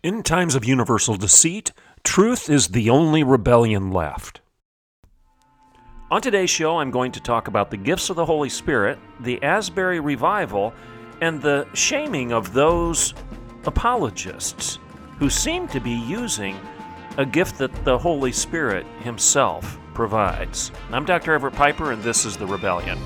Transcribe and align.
In 0.00 0.22
times 0.22 0.54
of 0.54 0.64
universal 0.64 1.16
deceit, 1.16 1.72
truth 2.04 2.48
is 2.48 2.68
the 2.68 2.88
only 2.88 3.24
rebellion 3.24 3.90
left. 3.90 4.40
On 6.12 6.22
today's 6.22 6.50
show, 6.50 6.78
I'm 6.78 6.92
going 6.92 7.10
to 7.10 7.20
talk 7.20 7.48
about 7.48 7.72
the 7.72 7.76
gifts 7.76 8.08
of 8.08 8.14
the 8.14 8.24
Holy 8.24 8.48
Spirit, 8.48 8.96
the 9.18 9.42
Asbury 9.42 9.98
revival, 9.98 10.72
and 11.20 11.42
the 11.42 11.66
shaming 11.74 12.32
of 12.32 12.52
those 12.52 13.12
apologists 13.66 14.78
who 15.18 15.28
seem 15.28 15.66
to 15.66 15.80
be 15.80 15.90
using 15.90 16.56
a 17.16 17.26
gift 17.26 17.58
that 17.58 17.84
the 17.84 17.98
Holy 17.98 18.30
Spirit 18.30 18.86
Himself 19.00 19.80
provides. 19.94 20.70
I'm 20.92 21.06
Dr. 21.06 21.34
Everett 21.34 21.54
Piper, 21.54 21.90
and 21.90 22.00
this 22.04 22.24
is 22.24 22.36
The 22.36 22.46
Rebellion. 22.46 23.00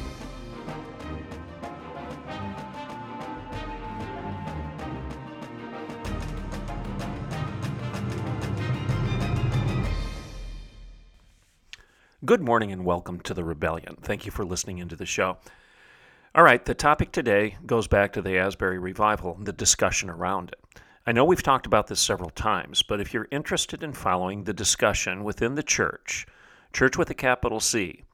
Good 12.33 12.41
morning 12.41 12.73
and 12.73 12.87
welcome 12.87 13.21
to 13.21 13.35
The 13.35 13.45
Rebellion. 13.45 13.99
Thank 14.01 14.25
you 14.25 14.33
for 14.33 14.43
listening 14.43 14.79
into 14.79 14.97
the 14.97 15.05
show. 15.05 15.37
All 16.35 16.43
right, 16.43 16.65
the 16.65 16.73
topic 16.73 17.13
today 17.13 17.59
goes 17.67 17.87
back 17.87 18.15
to 18.15 18.23
the 18.23 18.39
Asbury 18.39 18.79
Revival 18.79 19.35
and 19.37 19.45
the 19.45 19.53
discussion 19.53 20.09
around 20.09 20.49
it. 20.49 20.81
I 21.07 21.13
know 21.13 21.27
we've 21.27 21.43
talked 21.43 21.67
about 21.67 21.89
this 21.89 22.01
several 22.01 22.31
times, 22.31 22.83
but 22.83 23.03
if 23.03 23.13
you're 23.13 23.29
interested 23.31 23.83
in 23.83 23.93
following 23.93 24.45
the 24.45 24.55
discussion 24.55 25.25
within 25.25 25.57
the 25.57 25.63
church, 25.63 26.27
church 26.73 26.97
with 26.97 27.11
a 27.11 27.15
capital 27.15 27.61
C, 27.61 28.05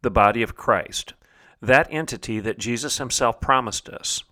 the 0.00 0.10
body 0.10 0.40
of 0.40 0.56
Christ, 0.56 1.12
that 1.60 1.86
entity 1.90 2.40
that 2.40 2.58
Jesus 2.58 2.96
himself 2.96 3.42
promised 3.42 3.90
us 3.90 4.24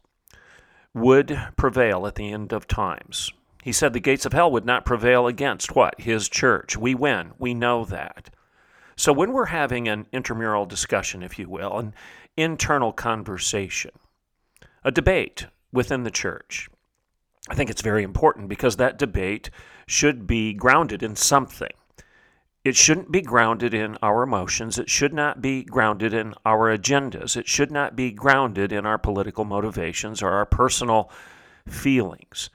would 0.94 1.38
prevail 1.58 2.06
at 2.06 2.14
the 2.14 2.32
end 2.32 2.54
of 2.54 2.66
times. 2.66 3.30
He 3.62 3.72
said 3.72 3.92
the 3.92 4.00
gates 4.00 4.24
of 4.24 4.32
hell 4.32 4.50
would 4.50 4.64
not 4.64 4.86
prevail 4.86 5.26
against 5.26 5.76
what? 5.76 6.00
His 6.00 6.30
church. 6.30 6.78
We 6.78 6.94
win. 6.94 7.32
We 7.38 7.52
know 7.52 7.84
that. 7.84 8.30
So 8.96 9.12
when 9.12 9.32
we're 9.32 9.46
having 9.46 9.88
an 9.88 10.06
intramural 10.12 10.66
discussion, 10.66 11.22
if 11.22 11.38
you 11.38 11.48
will, 11.48 11.78
an 11.78 11.94
internal 12.36 12.92
conversation, 12.92 13.90
a 14.84 14.92
debate 14.92 15.46
within 15.72 16.04
the 16.04 16.10
church, 16.10 16.68
I 17.48 17.54
think 17.54 17.70
it's 17.70 17.82
very 17.82 18.02
important 18.02 18.48
because 18.48 18.76
that 18.76 18.98
debate 18.98 19.50
should 19.86 20.26
be 20.26 20.54
grounded 20.54 21.02
in 21.02 21.16
something. 21.16 21.72
It 22.64 22.76
shouldn't 22.76 23.12
be 23.12 23.20
grounded 23.20 23.74
in 23.74 23.98
our 24.00 24.22
emotions. 24.22 24.78
It 24.78 24.88
should 24.88 25.12
not 25.12 25.42
be 25.42 25.64
grounded 25.64 26.14
in 26.14 26.32
our 26.46 26.74
agendas. 26.74 27.36
It 27.36 27.46
should 27.46 27.70
not 27.70 27.94
be 27.94 28.10
grounded 28.10 28.72
in 28.72 28.86
our 28.86 28.96
political 28.96 29.44
motivations 29.44 30.22
or 30.22 30.30
our 30.30 30.46
personal 30.46 31.10
feelings. 31.68 32.48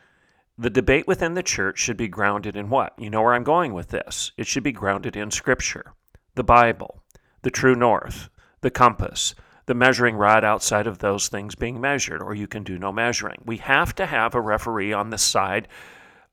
The 0.58 0.72
debate 0.72 1.06
within 1.08 1.36
the 1.36 1.44
church 1.44 1.78
should 1.78 1.98
be 1.98 2.08
grounded 2.08 2.56
in 2.56 2.70
what? 2.70 2.94
You 2.98 3.12
know 3.12 3.22
where 3.22 3.36
I'm 3.36 3.44
going 3.44 3.74
with 3.74 3.90
this. 3.90 4.32
It 4.36 4.48
should 4.48 4.64
be 4.64 4.72
grounded 4.72 5.16
in 5.16 5.30
Scripture 5.30 5.94
the 6.36 6.44
Bible, 6.44 7.04
the 7.42 7.52
true 7.52 7.76
north, 7.76 8.30
the 8.62 8.70
compass, 8.72 9.36
the 9.66 9.74
measuring 9.76 10.16
rod 10.16 10.44
outside 10.44 10.88
of 10.88 10.98
those 10.98 11.28
things 11.28 11.56
being 11.56 11.80
measured, 11.80 12.22
or 12.22 12.34
you 12.34 12.48
can 12.48 12.64
do 12.64 12.80
no 12.80 12.92
measuring. 12.92 13.38
We 13.46 13.58
have 13.58 13.94
to 13.96 14.06
have 14.06 14.34
a 14.34 14.42
referee 14.42 14.94
on 14.94 15.10
the 15.10 15.18
side 15.18 15.68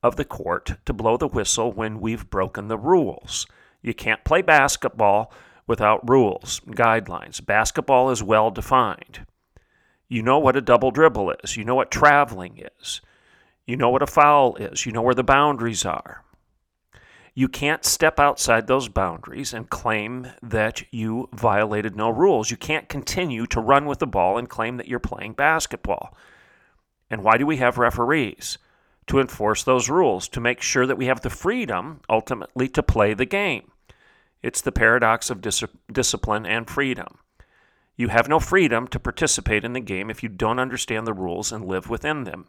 of 0.03 0.17
the 0.17 0.25
court 0.25 0.77
to 0.87 0.93
blow 0.93 1.17
the 1.17 1.29
whistle 1.29 1.73
when 1.73 2.01
we've 2.01 2.31
broken 2.31 2.69
the 2.69 2.79
rules. 2.79 3.47
You 3.83 3.93
can't 3.93 4.25
play 4.25 4.43
basketball 4.43 5.33
without 5.67 6.09
rules, 6.09 6.61
guidelines. 6.69 7.45
Basketball 7.45 8.11
is 8.11 8.23
well 8.23 8.51
defined. 8.51 9.27
You 10.09 10.23
know 10.23 10.39
what 10.39 10.57
a 10.57 10.61
double 10.61 10.91
dribble 10.91 11.35
is, 11.43 11.57
you 11.57 11.65
know 11.65 11.75
what 11.75 11.91
traveling 11.91 12.65
is, 12.79 13.01
you 13.67 13.77
know 13.77 13.91
what 13.91 14.03
a 14.03 14.07
foul 14.07 14.55
is, 14.57 14.87
you 14.87 14.93
know 14.93 15.03
where 15.03 15.15
the 15.15 15.25
boundaries 15.25 15.85
are. 15.85 16.25
You 17.39 17.49
can't 17.49 17.85
step 17.85 18.19
outside 18.19 18.67
those 18.67 18.89
boundaries 18.89 19.53
and 19.53 19.69
claim 19.69 20.29
that 20.43 20.83
you 20.91 21.29
violated 21.35 21.95
no 21.95 22.09
rules. 22.09 22.51
You 22.51 22.57
can't 22.57 22.89
continue 22.89 23.47
to 23.49 23.61
run 23.61 23.85
with 23.85 23.99
the 23.99 24.07
ball 24.07 24.39
and 24.39 24.49
claim 24.49 24.79
that 24.79 24.89
you're 24.89 24.99
playing 24.99 25.35
basketball. 25.35 26.17
And 27.11 27.23
why 27.23 27.37
do 27.37 27.45
we 27.45 27.59
have 27.59 27.77
referees? 27.77 28.57
To 29.09 29.21
enforce 29.21 29.63
those 29.63 29.91
rules, 29.91 30.29
to 30.29 30.41
make 30.41 30.63
sure 30.63 30.87
that 30.87 30.97
we 30.97 31.07
have 31.07 31.21
the 31.21 31.29
freedom 31.29 32.01
ultimately 32.09 32.69
to 32.71 32.83
play 32.83 33.13
the 33.13 33.27
game. 33.27 33.71
It's 34.43 34.63
the 34.63 34.73
paradox 34.73 35.29
of 35.29 35.43
dis- 35.43 35.63
discipline 35.93 36.47
and 36.47 36.67
freedom. 36.67 37.19
You 37.97 38.09
have 38.09 38.31
no 38.31 38.41
freedom 38.41 38.89
to 38.89 38.99
participate 38.99 39.63
in 39.63 39.75
the 39.75 39.81
game 39.81 40.09
if 40.09 40.23
you 40.23 40.31
don't 40.31 40.59
understand 40.59 41.07
the 41.07 41.13
rules 41.13 41.53
and 41.53 41.67
live 41.67 41.91
within 41.91 42.25
them. 42.25 42.47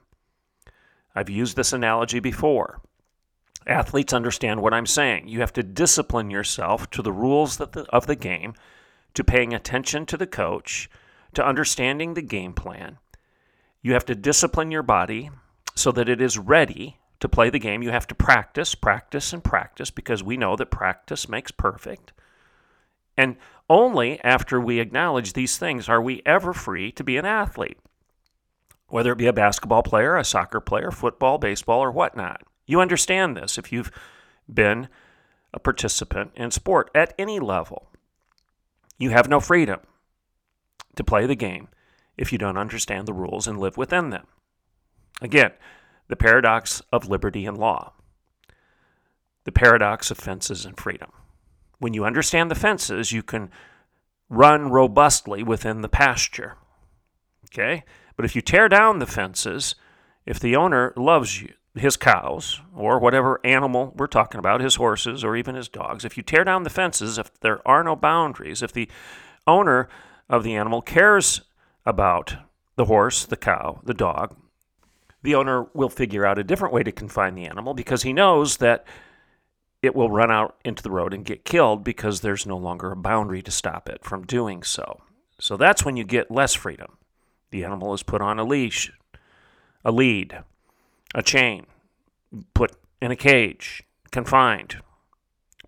I've 1.14 1.30
used 1.30 1.58
this 1.58 1.74
analogy 1.74 2.22
before. 2.22 2.80
Athletes 3.68 4.14
understand 4.14 4.62
what 4.62 4.74
I'm 4.74 4.86
saying. 4.86 5.28
You 5.28 5.42
have 5.42 5.54
to 5.54 5.64
discipline 5.64 6.32
yourself 6.32 6.90
to 6.92 7.02
the 7.02 7.12
rules 7.12 7.58
the, 7.58 7.86
of 7.90 8.08
the 8.08 8.16
game, 8.16 8.54
to 9.14 9.24
paying 9.24 9.54
attention 9.54 10.06
to 10.06 10.18
the 10.18 10.28
coach, 10.28 10.90
to 11.34 11.46
understanding 11.46 12.14
the 12.14 12.22
game 12.22 12.54
plan. 12.54 12.98
You 13.82 13.94
have 13.94 14.06
to 14.06 14.16
discipline 14.16 14.72
your 14.72 14.84
body 14.84 15.30
so 15.76 15.92
that 15.92 16.10
it 16.10 16.22
is 16.22 16.38
ready 16.38 16.98
to 17.20 17.30
play 17.30 17.50
the 17.50 17.60
game. 17.60 17.84
You 17.84 17.92
have 17.92 18.08
to 18.08 18.16
practice, 18.16 18.76
practice, 18.76 19.34
and 19.34 19.44
practice 19.44 19.92
because 19.92 20.24
we 20.24 20.38
know 20.38 20.56
that 20.56 20.72
practice 20.72 21.28
makes 21.28 21.52
perfect. 21.52 22.14
And 23.18 23.38
only 23.70 24.22
after 24.24 24.62
we 24.62 24.80
acknowledge 24.80 25.34
these 25.34 25.58
things 25.58 25.90
are 25.90 26.02
we 26.02 26.22
ever 26.26 26.54
free 26.54 26.92
to 26.94 27.04
be 27.04 27.18
an 27.18 27.26
athlete, 27.26 27.80
whether 28.88 29.12
it 29.12 29.18
be 29.18 29.28
a 29.28 29.34
basketball 29.34 29.84
player, 29.84 30.16
a 30.16 30.24
soccer 30.24 30.62
player, 30.62 30.92
football, 30.92 31.38
baseball, 31.38 31.80
or 31.80 31.92
whatnot. 31.92 32.44
You 32.68 32.82
understand 32.82 33.36
this 33.36 33.58
if 33.58 33.72
you've 33.72 33.92
been 34.54 34.90
a 35.54 35.60
participant 35.60 36.32
in 36.36 36.52
sport 36.52 36.92
at 36.94 37.14
any 37.18 37.40
level. 37.40 37.90
You 39.00 39.10
have 39.10 39.30
no 39.30 39.40
freedom 39.40 39.80
to 40.96 41.04
play 41.04 41.26
the 41.26 41.36
game 41.36 41.70
if 42.18 42.32
you 42.32 42.38
don't 42.38 42.58
understand 42.58 43.08
the 43.08 43.14
rules 43.14 43.48
and 43.48 43.60
live 43.60 43.78
within 43.78 44.10
them. 44.10 44.28
Again, 45.22 45.52
the 46.10 46.16
paradox 46.16 46.82
of 46.92 47.08
liberty 47.08 47.46
and 47.46 47.58
law, 47.58 47.94
the 49.46 49.52
paradox 49.52 50.12
of 50.12 50.18
fences 50.18 50.66
and 50.66 50.78
freedom. 50.78 51.12
When 51.80 51.94
you 51.94 52.06
understand 52.06 52.52
the 52.52 52.56
fences, 52.56 53.12
you 53.12 53.24
can 53.24 53.50
run 54.30 54.70
robustly 54.70 55.44
within 55.44 55.82
the 55.82 55.90
pasture. 55.90 56.58
Okay? 57.46 57.84
But 58.16 58.26
if 58.26 58.36
you 58.36 58.42
tear 58.42 58.68
down 58.68 59.00
the 59.00 59.06
fences, 59.06 59.76
if 60.26 60.40
the 60.40 60.56
owner 60.56 60.94
loves 60.98 61.42
you, 61.42 61.54
his 61.80 61.98
cows 61.98 62.62
or 62.76 63.00
whatever 63.00 63.40
animal 63.44 63.94
we're 63.96 64.08
talking 64.08 64.40
about, 64.40 64.62
his 64.62 64.76
horses 64.76 65.24
or 65.24 65.36
even 65.36 65.56
his 65.56 65.70
dogs, 65.70 66.06
if 66.06 66.18
you 66.18 66.24
tear 66.24 66.44
down 66.44 66.64
the 66.64 66.70
fences, 66.70 67.18
if 67.18 67.40
there 67.40 67.66
are 67.68 67.84
no 67.84 67.96
boundaries, 67.96 68.62
if 68.62 68.72
the 68.72 68.90
owner 69.46 69.88
of 70.30 70.44
the 70.44 70.56
animal 70.56 70.82
cares 70.82 71.42
about 71.86 72.36
the 72.76 72.86
horse, 72.86 73.26
the 73.26 73.38
cow, 73.38 73.80
the 73.84 73.94
dog, 73.94 74.36
the 75.24 75.36
owner 75.36 75.68
will 75.74 75.90
figure 75.90 76.26
out 76.26 76.38
a 76.38 76.44
different 76.44 76.74
way 76.74 76.84
to 76.84 76.92
confine 76.92 77.36
the 77.36 77.46
animal 77.46 77.74
because 77.74 78.04
he 78.04 78.14
knows 78.14 78.58
that 78.58 78.86
it 79.82 79.96
will 79.96 80.10
run 80.10 80.32
out 80.32 80.56
into 80.64 80.84
the 80.84 80.92
road 80.92 81.14
and 81.14 81.26
get 81.26 81.46
killed 81.46 81.84
because 81.84 82.22
there's 82.22 82.46
no 82.46 82.58
longer 82.58 82.92
a 82.92 82.96
boundary 82.96 83.42
to 83.42 83.52
stop 83.52 83.90
it 83.90 84.04
from 84.04 84.26
doing 84.26 84.64
so. 84.64 85.02
So 85.40 85.58
that's 85.58 85.86
when 85.86 85.98
you 85.98 86.04
get 86.04 86.32
less 86.32 86.54
freedom. 86.54 86.98
The 87.52 87.64
animal 87.64 87.94
is 87.94 88.04
put 88.04 88.22
on 88.22 88.40
a 88.40 88.44
leash, 88.44 88.92
a 89.86 89.92
lead, 89.92 90.44
a 91.16 91.24
chain, 91.24 91.66
put 92.54 92.74
in 93.02 93.12
a 93.12 93.16
cage, 93.16 93.84
confined 94.12 94.78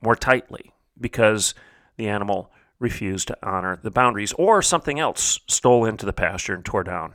more 0.01 0.15
tightly 0.15 0.71
because 0.99 1.53
the 1.97 2.07
animal 2.07 2.51
refused 2.79 3.27
to 3.27 3.37
honor 3.43 3.77
the 3.81 3.91
boundaries, 3.91 4.33
or 4.33 4.61
something 4.61 4.99
else 4.99 5.39
stole 5.47 5.85
into 5.85 6.05
the 6.05 6.13
pasture 6.13 6.55
and 6.55 6.63
tore 6.63 6.83
down 6.83 7.13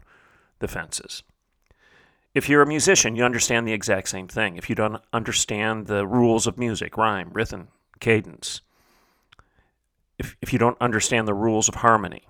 the 0.58 0.68
fences. 0.68 1.22
If 2.34 2.48
you're 2.48 2.62
a 2.62 2.66
musician, 2.66 3.16
you 3.16 3.24
understand 3.24 3.66
the 3.66 3.72
exact 3.72 4.08
same 4.08 4.28
thing. 4.28 4.56
If 4.56 4.68
you 4.68 4.74
don't 4.74 5.02
understand 5.12 5.86
the 5.86 6.06
rules 6.06 6.46
of 6.46 6.58
music, 6.58 6.96
rhyme, 6.96 7.30
rhythm, 7.32 7.68
cadence, 8.00 8.60
if, 10.18 10.36
if 10.42 10.52
you 10.52 10.58
don't 10.58 10.80
understand 10.80 11.26
the 11.26 11.34
rules 11.34 11.68
of 11.68 11.76
harmony, 11.76 12.26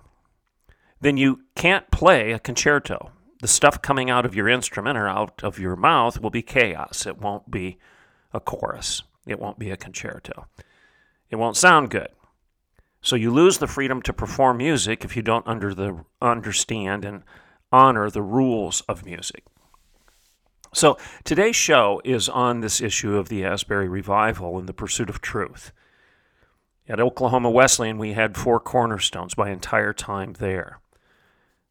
then 1.01 1.17
you 1.17 1.41
can't 1.55 1.89
play 1.91 2.31
a 2.31 2.39
concerto 2.39 3.11
the 3.45 3.49
stuff 3.49 3.79
coming 3.79 4.09
out 4.09 4.25
of 4.25 4.33
your 4.33 4.49
instrument 4.49 4.97
or 4.97 5.07
out 5.07 5.43
of 5.43 5.59
your 5.59 5.75
mouth 5.75 6.19
will 6.19 6.31
be 6.31 6.41
chaos. 6.41 7.05
It 7.05 7.19
won't 7.19 7.51
be 7.51 7.77
a 8.33 8.39
chorus. 8.39 9.03
It 9.27 9.39
won't 9.39 9.59
be 9.59 9.69
a 9.69 9.77
concerto. 9.77 10.47
It 11.29 11.35
won't 11.35 11.55
sound 11.55 11.91
good. 11.91 12.07
So 13.01 13.15
you 13.15 13.29
lose 13.29 13.59
the 13.59 13.67
freedom 13.67 14.01
to 14.01 14.13
perform 14.13 14.57
music 14.57 15.05
if 15.05 15.15
you 15.15 15.21
don't 15.21 15.47
under 15.47 15.75
the, 15.75 16.05
understand 16.23 17.05
and 17.05 17.21
honor 17.71 18.09
the 18.09 18.23
rules 18.23 18.81
of 18.89 19.05
music. 19.05 19.43
So 20.73 20.97
today's 21.23 21.55
show 21.55 22.01
is 22.03 22.27
on 22.27 22.61
this 22.61 22.81
issue 22.81 23.15
of 23.15 23.29
the 23.29 23.45
Asbury 23.45 23.87
revival 23.87 24.57
and 24.57 24.67
the 24.67 24.73
pursuit 24.73 25.07
of 25.07 25.21
truth. 25.21 25.71
At 26.87 26.99
Oklahoma 26.99 27.51
Wesleyan, 27.51 27.99
we 27.99 28.13
had 28.13 28.37
four 28.37 28.59
cornerstones 28.59 29.37
my 29.37 29.51
entire 29.51 29.93
time 29.93 30.33
there. 30.33 30.79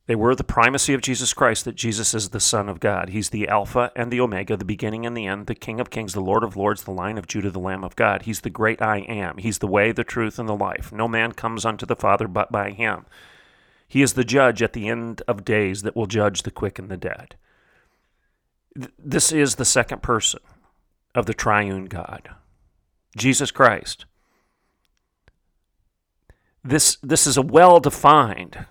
They 0.07 0.15
were 0.15 0.35
the 0.35 0.45
primacy 0.45 0.93
of 0.93 1.01
Jesus 1.01 1.33
Christ, 1.33 1.65
that 1.65 1.77
Jesus 1.77 2.13
is 2.13 2.29
the 2.29 2.41
Son 2.41 2.69
of 2.69 2.79
God. 2.79 3.09
He's 3.09 3.31
the 3.31 3.49
Alpha 3.49 3.91
and 3.97 4.11
the 4.11 4.21
Omega, 4.21 4.55
the 4.55 4.65
beginning 4.65 5.07
and 5.07 5.17
the 5.17 5.27
end, 5.27 5.47
the 5.47 5.55
King 5.55 5.81
of 5.81 5.89
Kings, 5.89 6.13
the 6.13 6.21
Lord 6.21 6.45
of 6.45 6.57
Lords, 6.57 6.85
the 6.85 6.91
Lion 6.91 7.17
of 7.17 7.27
Judah, 7.27 7.51
the 7.51 7.59
Lamb 7.59 7.83
of 7.83 7.97
God. 7.97 8.23
He's 8.23 8.43
the 8.43 8.51
great 8.51 8.83
I 8.83 8.99
am. 8.99 9.39
He's 9.39 9.59
the 9.59 9.67
way, 9.67 9.93
the 9.93 10.05
truth, 10.05 10.39
and 10.39 10.47
the 10.47 10.55
life. 10.55 10.93
No 10.93 11.09
man 11.09 11.33
comes 11.33 11.65
unto 11.65 11.87
the 11.87 11.97
Father 11.97 12.29
but 12.29 12.53
by 12.53 12.71
him. 12.71 13.07
He 13.89 14.03
is 14.03 14.13
the 14.13 14.25
judge 14.25 14.63
at 14.63 14.75
the 14.75 14.89
end 14.89 15.23
of 15.27 15.45
days 15.45 15.83
that 15.83 15.97
will 15.97 16.07
judge 16.07 16.43
the 16.43 16.51
quick 16.51 16.79
and 16.79 16.91
the 16.91 16.99
dead. 16.99 17.37
This 18.99 19.33
is 19.33 19.55
the 19.55 19.65
second 19.65 20.03
person 20.03 20.41
of 21.15 21.25
the 21.25 21.35
triune 21.35 21.87
God, 21.87 22.29
Jesus 23.17 23.51
Christ. 23.51 24.05
This, 26.63 26.99
this 27.03 27.27
is 27.27 27.37
a 27.39 27.43
well 27.43 27.81
defined 27.81 28.67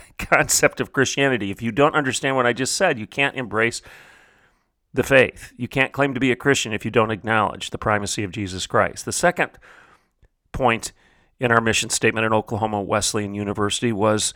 concept 0.18 0.80
of 0.80 0.92
Christianity. 0.92 1.50
If 1.50 1.62
you 1.62 1.72
don't 1.72 1.94
understand 1.94 2.36
what 2.36 2.46
I 2.46 2.52
just 2.52 2.76
said, 2.76 2.98
you 2.98 3.06
can't 3.06 3.36
embrace 3.36 3.82
the 4.94 5.02
faith. 5.02 5.52
You 5.56 5.68
can't 5.68 5.92
claim 5.92 6.14
to 6.14 6.20
be 6.20 6.30
a 6.30 6.36
Christian 6.36 6.72
if 6.72 6.84
you 6.84 6.90
don't 6.90 7.10
acknowledge 7.10 7.70
the 7.70 7.78
primacy 7.78 8.24
of 8.24 8.32
Jesus 8.32 8.66
Christ. 8.66 9.04
The 9.04 9.12
second 9.12 9.50
point 10.52 10.92
in 11.40 11.50
our 11.50 11.60
mission 11.60 11.90
statement 11.90 12.26
at 12.26 12.32
Oklahoma 12.32 12.82
Wesleyan 12.82 13.34
University 13.34 13.92
was 13.92 14.34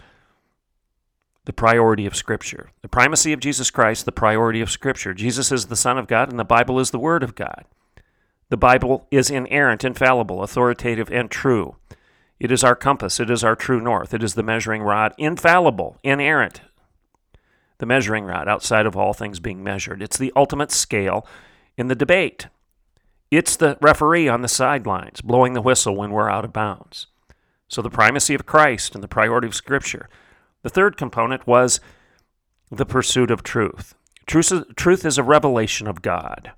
the 1.44 1.52
priority 1.52 2.06
of 2.06 2.16
Scripture. 2.16 2.70
The 2.82 2.88
primacy 2.88 3.32
of 3.32 3.40
Jesus 3.40 3.70
Christ, 3.70 4.04
the 4.04 4.12
priority 4.12 4.60
of 4.60 4.70
Scripture. 4.70 5.14
Jesus 5.14 5.52
is 5.52 5.66
the 5.66 5.76
Son 5.76 5.98
of 5.98 6.08
God, 6.08 6.30
and 6.30 6.38
the 6.38 6.44
Bible 6.44 6.80
is 6.80 6.90
the 6.90 6.98
Word 6.98 7.22
of 7.22 7.34
God. 7.34 7.64
The 8.48 8.56
Bible 8.56 9.06
is 9.10 9.30
inerrant, 9.30 9.84
infallible, 9.84 10.42
authoritative, 10.42 11.10
and 11.10 11.30
true. 11.30 11.76
It 12.38 12.52
is 12.52 12.62
our 12.62 12.76
compass. 12.76 13.18
It 13.18 13.30
is 13.30 13.42
our 13.42 13.56
true 13.56 13.80
north. 13.80 14.12
It 14.12 14.22
is 14.22 14.34
the 14.34 14.42
measuring 14.42 14.82
rod, 14.82 15.14
infallible, 15.16 15.98
inerrant. 16.02 16.60
The 17.78 17.86
measuring 17.86 18.24
rod, 18.24 18.48
outside 18.48 18.86
of 18.86 18.96
all 18.96 19.12
things 19.12 19.40
being 19.40 19.62
measured. 19.62 20.02
It's 20.02 20.18
the 20.18 20.32
ultimate 20.36 20.70
scale 20.70 21.26
in 21.76 21.88
the 21.88 21.94
debate. 21.94 22.48
It's 23.30 23.56
the 23.56 23.76
referee 23.80 24.28
on 24.28 24.42
the 24.42 24.48
sidelines, 24.48 25.20
blowing 25.20 25.52
the 25.52 25.62
whistle 25.62 25.96
when 25.96 26.10
we're 26.10 26.30
out 26.30 26.44
of 26.44 26.52
bounds. 26.52 27.06
So, 27.68 27.82
the 27.82 27.90
primacy 27.90 28.34
of 28.34 28.46
Christ 28.46 28.94
and 28.94 29.02
the 29.02 29.08
priority 29.08 29.48
of 29.48 29.54
Scripture. 29.54 30.08
The 30.62 30.70
third 30.70 30.96
component 30.96 31.46
was 31.46 31.80
the 32.70 32.86
pursuit 32.86 33.30
of 33.30 33.42
truth. 33.42 33.94
Truth 34.26 35.04
is, 35.04 35.18
a 35.18 35.22
revelation 35.22 35.86
of 35.86 36.02
God. 36.02 36.52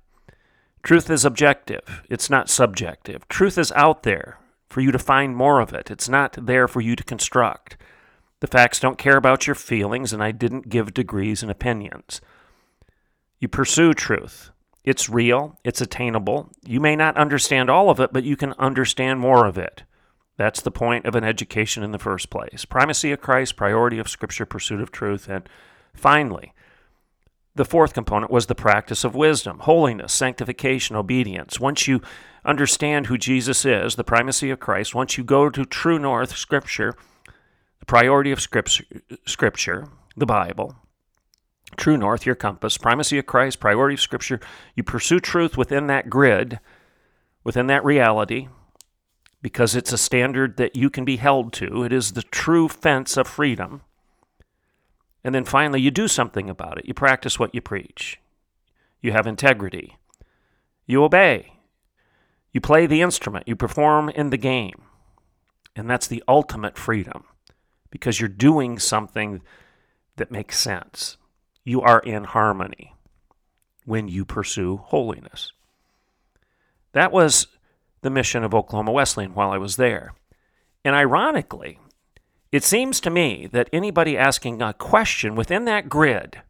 Truth 0.83 1.09
is 1.09 1.25
objective, 1.25 2.03
it's 2.09 2.29
not 2.29 2.49
subjective. 2.49 3.27
Truth 3.27 3.57
is 3.57 3.71
out 3.73 4.03
there 4.03 4.37
for 4.69 4.81
you 4.81 4.91
to 4.91 4.99
find 4.99 5.35
more 5.35 5.59
of 5.59 5.73
it. 5.73 5.89
It's 5.89 6.07
not 6.07 6.37
there 6.45 6.67
for 6.67 6.81
you 6.81 6.95
to 6.95 7.03
construct. 7.03 7.77
The 8.39 8.47
facts 8.47 8.79
don't 8.79 8.97
care 8.97 9.17
about 9.17 9.47
your 9.47 9.55
feelings, 9.55 10.13
and 10.13 10.23
I 10.23 10.31
didn't 10.31 10.69
give 10.69 10.93
degrees 10.93 11.41
and 11.41 11.51
opinions. 11.51 12.21
You 13.39 13.47
pursue 13.47 13.93
truth. 13.93 14.51
It's 14.83 15.09
real, 15.09 15.59
it's 15.63 15.81
attainable. 15.81 16.49
You 16.65 16.79
may 16.79 16.95
not 16.95 17.17
understand 17.17 17.69
all 17.69 17.89
of 17.89 17.99
it, 17.99 18.13
but 18.13 18.23
you 18.23 18.37
can 18.37 18.53
understand 18.53 19.19
more 19.19 19.45
of 19.45 19.57
it. 19.57 19.83
That's 20.37 20.61
the 20.61 20.71
point 20.71 21.05
of 21.05 21.15
an 21.15 21.25
education 21.25 21.83
in 21.83 21.91
the 21.91 21.99
first 21.99 22.29
place. 22.29 22.63
Primacy 22.63 23.11
of 23.11 23.19
Christ, 23.19 23.57
priority 23.57 23.99
of 23.99 24.07
Scripture, 24.07 24.45
pursuit 24.45 24.79
of 24.79 24.91
truth, 24.91 25.27
and 25.27 25.49
finally, 25.93 26.53
the 27.55 27.65
fourth 27.65 27.93
component 27.93 28.31
was 28.31 28.45
the 28.45 28.55
practice 28.55 29.03
of 29.03 29.15
wisdom, 29.15 29.59
holiness, 29.59 30.13
sanctification, 30.13 30.95
obedience. 30.95 31.59
Once 31.59 31.87
you 31.87 32.01
understand 32.45 33.07
who 33.07 33.17
Jesus 33.17 33.65
is, 33.65 33.95
the 33.95 34.03
primacy 34.03 34.49
of 34.49 34.59
Christ, 34.59 34.95
once 34.95 35.17
you 35.17 35.23
go 35.23 35.49
to 35.49 35.65
true 35.65 35.99
north, 35.99 36.35
Scripture, 36.35 36.95
the 37.79 37.85
priority 37.85 38.31
of 38.31 38.39
Scripture, 38.39 38.85
scripture 39.25 39.89
the 40.15 40.25
Bible, 40.25 40.75
true 41.75 41.97
north, 41.97 42.25
your 42.25 42.35
compass, 42.35 42.77
primacy 42.77 43.17
of 43.17 43.25
Christ, 43.25 43.59
priority 43.59 43.95
of 43.95 44.01
Scripture, 44.01 44.39
you 44.75 44.83
pursue 44.83 45.19
truth 45.19 45.57
within 45.57 45.87
that 45.87 46.09
grid, 46.09 46.59
within 47.43 47.67
that 47.67 47.83
reality, 47.83 48.47
because 49.41 49.75
it's 49.75 49.93
a 49.93 49.97
standard 49.97 50.57
that 50.57 50.75
you 50.75 50.89
can 50.89 51.05
be 51.05 51.17
held 51.17 51.53
to. 51.53 51.83
It 51.83 51.93
is 51.93 52.11
the 52.11 52.23
true 52.23 52.67
fence 52.67 53.17
of 53.17 53.27
freedom. 53.27 53.81
And 55.23 55.35
then 55.35 55.45
finally, 55.45 55.81
you 55.81 55.91
do 55.91 56.07
something 56.07 56.49
about 56.49 56.77
it. 56.77 56.85
You 56.85 56.93
practice 56.93 57.37
what 57.37 57.53
you 57.53 57.61
preach. 57.61 58.19
You 59.01 59.11
have 59.11 59.27
integrity. 59.27 59.97
You 60.85 61.03
obey. 61.03 61.53
You 62.51 62.61
play 62.61 62.87
the 62.87 63.01
instrument. 63.01 63.47
You 63.47 63.55
perform 63.55 64.09
in 64.09 64.29
the 64.29 64.37
game. 64.37 64.83
And 65.75 65.89
that's 65.89 66.07
the 66.07 66.23
ultimate 66.27 66.77
freedom 66.77 67.23
because 67.91 68.19
you're 68.19 68.29
doing 68.29 68.79
something 68.79 69.41
that 70.15 70.31
makes 70.31 70.59
sense. 70.59 71.17
You 71.63 71.81
are 71.81 71.99
in 71.99 72.23
harmony 72.23 72.93
when 73.85 74.07
you 74.07 74.25
pursue 74.25 74.77
holiness. 74.77 75.51
That 76.93 77.11
was 77.11 77.47
the 78.01 78.09
mission 78.09 78.43
of 78.43 78.53
Oklahoma 78.53 78.91
Wesleyan 78.91 79.33
while 79.33 79.51
I 79.51 79.57
was 79.57 79.75
there. 79.75 80.13
And 80.83 80.95
ironically, 80.95 81.79
it 82.51 82.63
seems 82.63 82.99
to 83.01 83.09
me 83.09 83.47
that 83.51 83.69
anybody 83.71 84.17
asking 84.17 84.61
a 84.61 84.73
question 84.73 85.35
within 85.35 85.65
that 85.65 85.89
grid 85.89 86.41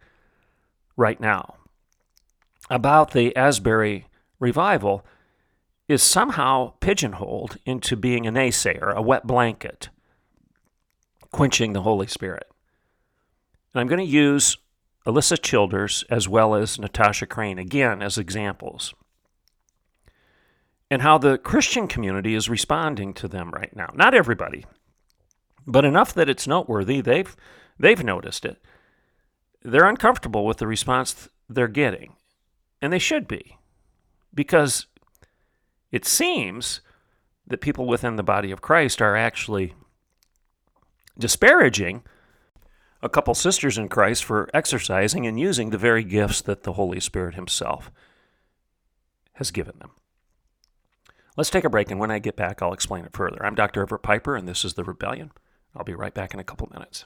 right 0.96 1.20
now 1.20 1.56
about 2.70 3.12
the 3.12 3.36
Asbury 3.36 4.08
revival 4.40 5.06
is 5.88 6.04
somehow 6.04 6.74
pigeonholed 6.80 7.58
into 7.66 7.96
being 7.96 8.28
a 8.28 8.32
naysayer, 8.32 8.94
a 8.94 9.02
wet 9.02 9.26
blanket, 9.26 9.90
quenching 11.32 11.74
the 11.74 11.82
Holy 11.82 12.08
Spirit. 12.08 12.48
And 13.74 13.82
I'm 13.82 13.88
going 13.88 14.00
to 14.00 14.06
use 14.06 14.58
Alisa 15.06 15.42
Childers 15.42 16.04
as 16.10 16.30
well 16.30 16.54
as 16.56 16.80
Natasha 16.80 17.26
Crain 17.26 17.58
again 17.58 18.02
as 18.02 18.18
examples. 18.18 18.94
And 20.92 21.02
how 21.02 21.18
the 21.18 21.38
Christian 21.38 21.88
community 21.88 22.36
is 22.36 22.50
responding 22.50 23.14
to 23.16 23.28
them 23.28 23.52
right 23.52 23.76
now. 23.76 23.92
Not 23.96 24.14
everybody, 24.14 24.66
but 25.70 25.86
enough 25.86 26.14
that 26.16 26.30
it's 26.30 26.48
noteworthy. 26.48 27.00
They've 27.00 27.36
they've 27.78 28.04
noticed 28.04 28.44
it. 28.44 28.62
They're 29.62 29.88
uncomfortable 29.88 30.46
with 30.46 30.58
the 30.58 30.68
response 30.68 31.30
they're 31.48 31.68
getting, 31.68 32.16
and 32.82 32.92
they 32.92 33.00
should 33.00 33.28
be, 33.28 33.58
because 34.34 34.88
it 35.92 36.06
seems 36.06 36.82
that 37.48 37.62
people 37.62 37.86
within 37.86 38.16
the 38.16 38.24
body 38.24 38.52
of 38.52 38.62
Christ 38.62 39.02
are 39.02 39.16
actually 39.16 39.76
disparaging 41.18 42.04
a 43.02 43.10
couple 43.10 43.34
sisters 43.34 43.78
in 43.78 43.90
Christ 43.90 44.24
for 44.24 44.50
exercising 44.54 45.26
and 45.26 45.40
using 45.40 45.70
the 45.70 45.78
very 45.78 46.04
gifts 46.04 46.42
that 46.42 46.64
the 46.64 46.74
Holy 46.74 47.00
Spirit 47.00 47.36
Himself 47.36 47.92
has 49.34 49.52
given 49.52 49.78
them. 49.80 49.92
Let's 51.38 51.50
take 51.50 51.64
a 51.64 51.70
break, 51.70 51.90
and 51.92 52.00
when 52.00 52.12
I 52.12 52.20
get 52.20 52.36
back, 52.36 52.62
I'll 52.62 52.74
explain 52.74 53.06
it 53.06 53.14
further. 53.14 53.46
I'm 53.46 53.56
Dr. 53.56 53.82
Everett 53.82 54.04
Piper, 54.04 54.36
and 54.36 54.48
this 54.48 54.66
is 54.66 54.74
The 54.74 54.84
Rebellion. 54.84 55.32
I'll 55.76 55.84
be 55.84 55.94
right 55.94 56.14
back 56.14 56.34
in 56.34 56.40
a 56.40 56.44
couple 56.44 56.68
minutes. 56.72 57.06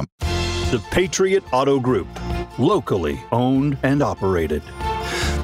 The 0.19 0.83
Patriot 0.91 1.43
Auto 1.51 1.79
Group, 1.79 2.07
locally 2.57 3.19
owned 3.31 3.77
and 3.83 4.01
operated. 4.01 4.63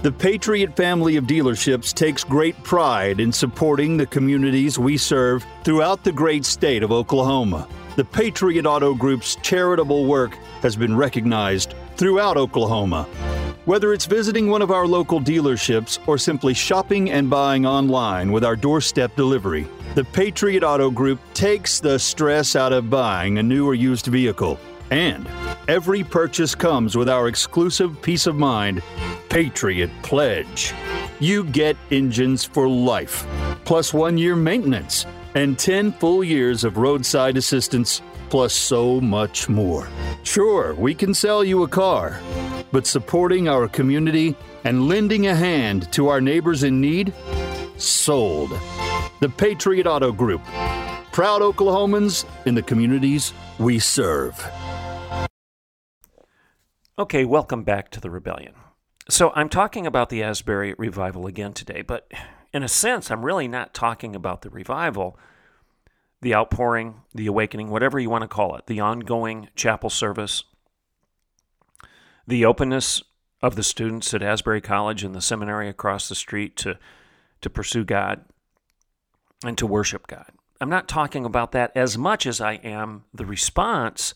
The 0.04 0.12
Patriot 0.12 0.76
family 0.76 1.18
of 1.18 1.26
dealerships 1.26 1.94
takes 1.94 2.24
great 2.24 2.62
pride 2.64 3.20
in 3.20 3.34
supporting 3.34 3.98
the 3.98 4.06
communities 4.06 4.78
we 4.78 4.96
serve 4.96 5.46
throughout 5.64 6.04
the 6.04 6.12
great 6.12 6.46
state 6.46 6.84
of 6.84 6.92
Oklahoma. 6.92 7.68
The 7.96 8.06
Patriot 8.06 8.68
Auto 8.68 8.94
Group's 8.94 9.38
charitable 9.42 10.06
work 10.06 10.36
has 10.62 10.76
been 10.76 10.96
recognized 10.96 11.74
throughout 11.96 12.38
Oklahoma. 12.38 13.08
Whether 13.68 13.92
it's 13.92 14.06
visiting 14.06 14.48
one 14.48 14.62
of 14.62 14.72
our 14.72 14.88
local 14.88 15.20
dealerships 15.20 16.00
or 16.08 16.18
simply 16.18 16.54
shopping 16.54 17.12
and 17.12 17.30
buying 17.30 17.66
online 17.66 18.32
with 18.32 18.46
our 18.46 18.56
doorstep 18.56 19.14
delivery, 19.18 19.68
the 19.94 20.06
Patriot 20.06 20.64
Auto 20.64 20.90
Group 20.90 21.20
takes 21.34 21.82
the 21.82 22.00
stress 22.00 22.56
out 22.56 22.72
of 22.72 22.90
buying 22.90 23.40
a 23.40 23.44
new 23.44 23.68
or 23.68 23.76
used 23.76 24.06
vehicle. 24.06 24.58
And 24.90 25.28
every 25.68 26.02
purchase 26.02 26.56
comes 26.56 26.96
with 26.96 27.10
our 27.10 27.28
exclusive 27.28 28.02
peace 28.02 28.26
of 28.26 28.38
mind 28.38 28.82
Patriot 29.28 29.92
Pledge. 30.02 30.74
You 31.20 31.44
get 31.44 31.76
engines 31.92 32.46
for 32.46 32.70
life, 32.70 33.28
plus 33.66 33.94
one 33.94 34.18
year 34.18 34.38
maintenance, 34.38 35.06
and 35.36 35.60
10 35.60 35.92
full 35.92 36.24
years 36.24 36.64
of 36.64 36.78
roadside 36.78 37.36
assistance, 37.36 38.02
plus 38.30 38.54
so 38.54 39.02
much 39.02 39.50
more. 39.50 39.90
Sure, 40.24 40.74
we 40.76 40.96
can 40.96 41.14
sell 41.14 41.44
you 41.44 41.64
a 41.64 41.68
car, 41.68 42.22
but 42.72 42.88
supporting 42.88 43.48
our 43.48 43.68
community 43.68 44.36
and 44.64 44.88
lending 44.88 45.28
a 45.28 45.36
hand 45.36 45.92
to 45.94 46.08
our 46.08 46.22
neighbors 46.22 46.64
in 46.64 46.82
need? 46.82 47.14
Sold. 47.78 48.52
The 49.20 49.30
Patriot 49.30 49.88
Auto 49.88 50.12
Group. 50.12 50.44
Proud 51.12 51.42
Oklahomans 51.42 52.26
in 52.46 52.56
the 52.56 52.62
communities 52.62 53.34
we 53.60 53.80
serve. 53.80 54.46
Okay, 57.00 57.26
welcome 57.26 57.64
back 57.64 57.92
to 57.92 58.00
the 58.00 58.10
rebellion. 58.10 58.54
So, 59.10 59.32
I'm 59.36 59.50
talking 59.50 59.88
about 59.88 60.10
the 60.10 60.22
Asbury 60.22 60.76
revival 60.78 61.28
again 61.28 61.54
today, 61.54 61.82
but 61.82 62.12
in 62.54 62.64
a 62.64 62.68
sense, 62.68 63.10
I'm 63.10 63.24
really 63.24 63.48
not 63.48 63.74
talking 63.74 64.16
about 64.16 64.42
the 64.42 64.50
revival, 64.50 65.18
the 66.22 66.34
outpouring, 66.34 67.02
the 67.14 67.28
awakening, 67.28 67.70
whatever 67.70 68.00
you 68.00 68.10
want 68.10 68.24
to 68.24 68.28
call 68.28 68.56
it, 68.56 68.66
the 68.66 68.80
ongoing 68.80 69.50
chapel 69.56 69.90
service, 69.90 70.44
the 72.28 72.46
openness 72.46 73.02
of 73.42 73.56
the 73.56 73.64
students 73.64 74.14
at 74.14 74.22
Asbury 74.22 74.62
College 74.62 75.04
and 75.04 75.16
the 75.16 75.22
seminary 75.22 75.70
across 75.70 76.10
the 76.10 76.16
street 76.16 76.56
to, 76.58 76.78
to 77.42 77.50
pursue 77.50 77.86
God 77.86 78.26
and 79.44 79.58
to 79.58 79.66
worship 79.66 80.08
God. 80.08 80.32
I'm 80.60 80.70
not 80.70 80.88
talking 80.88 81.24
about 81.24 81.52
that 81.52 81.72
as 81.76 81.98
much 81.98 82.26
as 82.26 82.42
I 82.42 82.54
am 82.54 83.06
the 83.14 83.26
response 83.26 84.14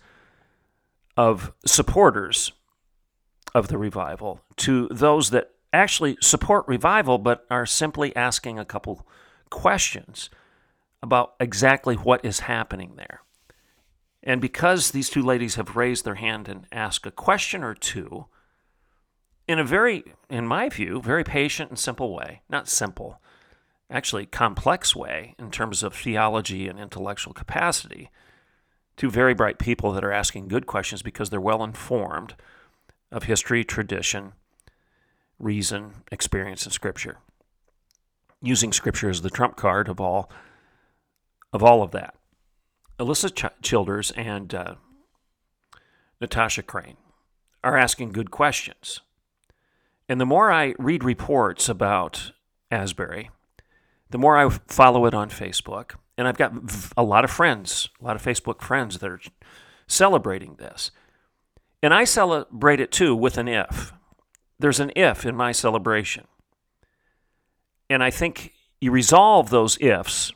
of 1.15 1.53
supporters 1.65 2.51
of 3.53 3.67
the 3.67 3.77
revival 3.77 4.41
to 4.57 4.87
those 4.89 5.29
that 5.29 5.51
actually 5.71 6.17
support 6.21 6.67
revival 6.67 7.17
but 7.17 7.45
are 7.49 7.65
simply 7.65 8.15
asking 8.15 8.57
a 8.57 8.65
couple 8.65 9.07
questions 9.49 10.29
about 11.03 11.35
exactly 11.39 11.95
what 11.95 12.23
is 12.25 12.41
happening 12.41 12.93
there. 12.95 13.21
And 14.23 14.39
because 14.39 14.91
these 14.91 15.09
two 15.09 15.23
ladies 15.23 15.55
have 15.55 15.75
raised 15.75 16.05
their 16.05 16.15
hand 16.15 16.47
and 16.47 16.67
asked 16.71 17.05
a 17.07 17.11
question 17.11 17.63
or 17.63 17.73
two, 17.73 18.25
in 19.47 19.57
a 19.57 19.63
very, 19.63 20.03
in 20.29 20.45
my 20.45 20.69
view, 20.69 21.01
very 21.01 21.23
patient 21.23 21.69
and 21.69 21.79
simple 21.79 22.13
way, 22.13 22.41
not 22.47 22.67
simple, 22.69 23.19
actually 23.89 24.25
complex 24.25 24.95
way 24.95 25.35
in 25.37 25.51
terms 25.51 25.83
of 25.83 25.93
theology 25.93 26.67
and 26.67 26.79
intellectual 26.79 27.33
capacity, 27.33 28.09
two 28.95 29.09
very 29.09 29.33
bright 29.33 29.59
people 29.59 29.91
that 29.91 30.03
are 30.03 30.11
asking 30.11 30.47
good 30.47 30.67
questions 30.67 31.01
because 31.01 31.29
they're 31.29 31.41
well 31.41 31.63
informed 31.63 32.35
of 33.11 33.23
history, 33.23 33.63
tradition, 33.63 34.33
reason, 35.39 36.03
experience, 36.11 36.63
and 36.63 36.73
scripture. 36.73 37.17
Using 38.41 38.71
scripture 38.71 39.09
as 39.09 39.21
the 39.21 39.29
trump 39.29 39.57
card 39.57 39.89
of 39.89 39.99
all 39.99 40.31
of 41.53 41.61
all 41.61 41.83
of 41.83 41.91
that. 41.91 42.15
Alisa 43.01 43.33
Ch- 43.33 43.61
Childers 43.63 44.11
and 44.11 44.53
uh, 44.53 44.75
Natasha 46.21 46.61
Crain 46.61 46.97
are 47.63 47.75
asking 47.75 48.11
good 48.11 48.29
questions. 48.29 49.01
And 50.07 50.21
the 50.21 50.25
more 50.25 50.51
I 50.51 50.75
read 50.77 51.03
reports 51.03 51.67
about 51.67 52.31
Asbury, 52.69 53.31
the 54.11 54.19
more 54.19 54.37
I 54.37 54.49
follow 54.49 55.05
it 55.05 55.15
on 55.15 55.29
Facebook, 55.29 55.95
and 56.15 56.27
I've 56.27 56.37
got 56.37 56.53
a 56.95 57.03
lot 57.03 57.23
of 57.23 57.31
friends, 57.31 57.89
a 57.99 58.05
lot 58.05 58.15
of 58.15 58.21
Facebook 58.21 58.61
friends 58.61 58.99
that 58.99 59.09
are 59.09 59.21
celebrating 59.87 60.55
this. 60.55 60.91
And 61.81 61.93
I 61.95 62.03
celebrate 62.03 62.79
it 62.79 62.91
too 62.91 63.15
with 63.15 63.37
an 63.37 63.47
if. 63.47 63.93
There's 64.59 64.79
an 64.79 64.91
if 64.95 65.25
in 65.25 65.35
my 65.35 65.53
celebration. 65.53 66.27
And 67.89 68.03
I 68.03 68.11
think 68.11 68.53
you 68.79 68.91
resolve 68.91 69.49
those 69.49 69.77
ifs 69.81 70.33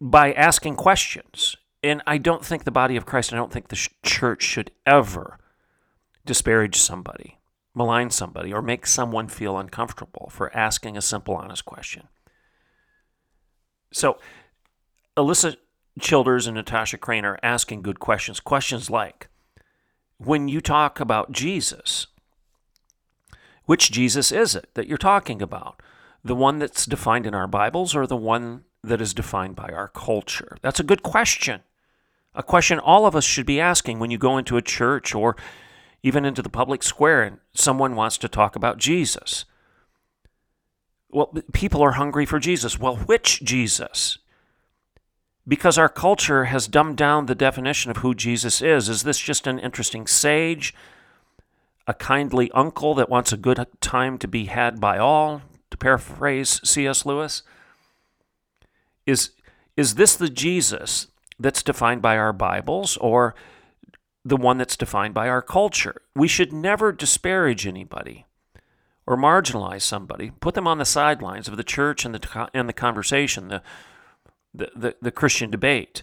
by 0.00 0.32
asking 0.32 0.76
questions. 0.76 1.56
And 1.82 2.02
I 2.06 2.18
don't 2.18 2.44
think 2.44 2.64
the 2.64 2.70
body 2.70 2.96
of 2.96 3.06
Christ, 3.06 3.32
I 3.32 3.36
don't 3.36 3.52
think 3.52 3.68
the 3.68 3.88
church 4.02 4.42
should 4.42 4.70
ever 4.86 5.38
disparage 6.24 6.76
somebody, 6.76 7.38
malign 7.74 8.10
somebody, 8.10 8.52
or 8.52 8.60
make 8.60 8.86
someone 8.86 9.28
feel 9.28 9.58
uncomfortable 9.58 10.28
for 10.32 10.54
asking 10.56 10.96
a 10.96 11.02
simple, 11.02 11.36
honest 11.36 11.64
question. 11.64 12.08
So, 13.92 14.18
Alisa 15.16 15.56
Childers 15.98 16.46
and 16.46 16.56
Natasha 16.56 16.98
Crain 16.98 17.24
are 17.24 17.38
asking 17.42 17.80
good 17.80 18.00
questions. 18.00 18.38
Questions 18.40 18.90
like 18.90 19.28
when 20.18 20.48
you 20.48 20.60
talk 20.60 21.00
about 21.00 21.32
Jesus, 21.32 22.06
which 23.64 23.90
Jesus 23.90 24.30
is 24.30 24.54
it 24.54 24.68
that 24.74 24.86
you're 24.86 24.98
talking 24.98 25.40
about? 25.40 25.80
The 26.22 26.34
one 26.34 26.58
that's 26.58 26.84
defined 26.84 27.26
in 27.26 27.34
our 27.34 27.46
Bibles 27.46 27.94
or 27.94 28.06
the 28.06 28.16
one 28.16 28.64
that 28.82 29.00
is 29.00 29.14
defined 29.14 29.56
by 29.56 29.68
our 29.68 29.88
culture? 29.88 30.56
That's 30.62 30.80
a 30.80 30.84
good 30.84 31.02
question. 31.02 31.60
A 32.34 32.42
question 32.42 32.78
all 32.78 33.06
of 33.06 33.16
us 33.16 33.24
should 33.24 33.46
be 33.46 33.60
asking 33.60 33.98
when 33.98 34.10
you 34.10 34.18
go 34.18 34.38
into 34.38 34.56
a 34.56 34.62
church 34.62 35.14
or 35.14 35.36
even 36.02 36.24
into 36.24 36.42
the 36.42 36.48
public 36.48 36.82
square 36.82 37.22
and 37.22 37.38
someone 37.54 37.96
wants 37.96 38.18
to 38.18 38.28
talk 38.28 38.56
about 38.56 38.78
Jesus. 38.78 39.44
Well, 41.10 41.34
people 41.52 41.82
are 41.82 41.92
hungry 41.92 42.26
for 42.26 42.38
Jesus. 42.38 42.78
Well, 42.78 42.96
which 42.96 43.42
Jesus? 43.42 44.18
because 45.48 45.78
our 45.78 45.88
culture 45.88 46.44
has 46.44 46.66
dumbed 46.66 46.96
down 46.96 47.26
the 47.26 47.34
definition 47.34 47.90
of 47.90 47.98
who 47.98 48.14
Jesus 48.14 48.60
is. 48.60 48.88
Is 48.88 49.02
this 49.02 49.18
just 49.18 49.46
an 49.46 49.58
interesting 49.58 50.06
sage, 50.06 50.74
a 51.86 51.94
kindly 51.94 52.50
uncle 52.52 52.94
that 52.94 53.08
wants 53.08 53.32
a 53.32 53.36
good 53.36 53.64
time 53.80 54.18
to 54.18 54.28
be 54.28 54.46
had 54.46 54.80
by 54.80 54.98
all, 54.98 55.42
to 55.70 55.76
paraphrase 55.76 56.60
C.S. 56.64 57.06
Lewis? 57.06 57.42
Is, 59.06 59.30
is 59.76 59.94
this 59.94 60.16
the 60.16 60.28
Jesus 60.28 61.06
that's 61.38 61.62
defined 61.62 62.02
by 62.02 62.16
our 62.16 62.32
Bibles 62.32 62.96
or 62.98 63.34
the 64.24 64.36
one 64.36 64.58
that's 64.58 64.76
defined 64.76 65.14
by 65.14 65.28
our 65.28 65.42
culture? 65.42 66.02
We 66.14 66.28
should 66.28 66.52
never 66.52 66.92
disparage 66.92 67.66
anybody 67.66 68.26
or 69.06 69.16
marginalize 69.16 69.82
somebody, 69.82 70.32
put 70.40 70.54
them 70.54 70.66
on 70.66 70.78
the 70.78 70.84
sidelines 70.84 71.46
of 71.46 71.56
the 71.56 71.62
church 71.64 72.04
and 72.04 72.14
the, 72.14 72.50
and 72.52 72.68
the 72.68 72.72
conversation, 72.72 73.48
the 73.48 73.62
the, 74.56 74.70
the, 74.74 74.96
the 75.02 75.10
Christian 75.10 75.50
debate 75.50 76.02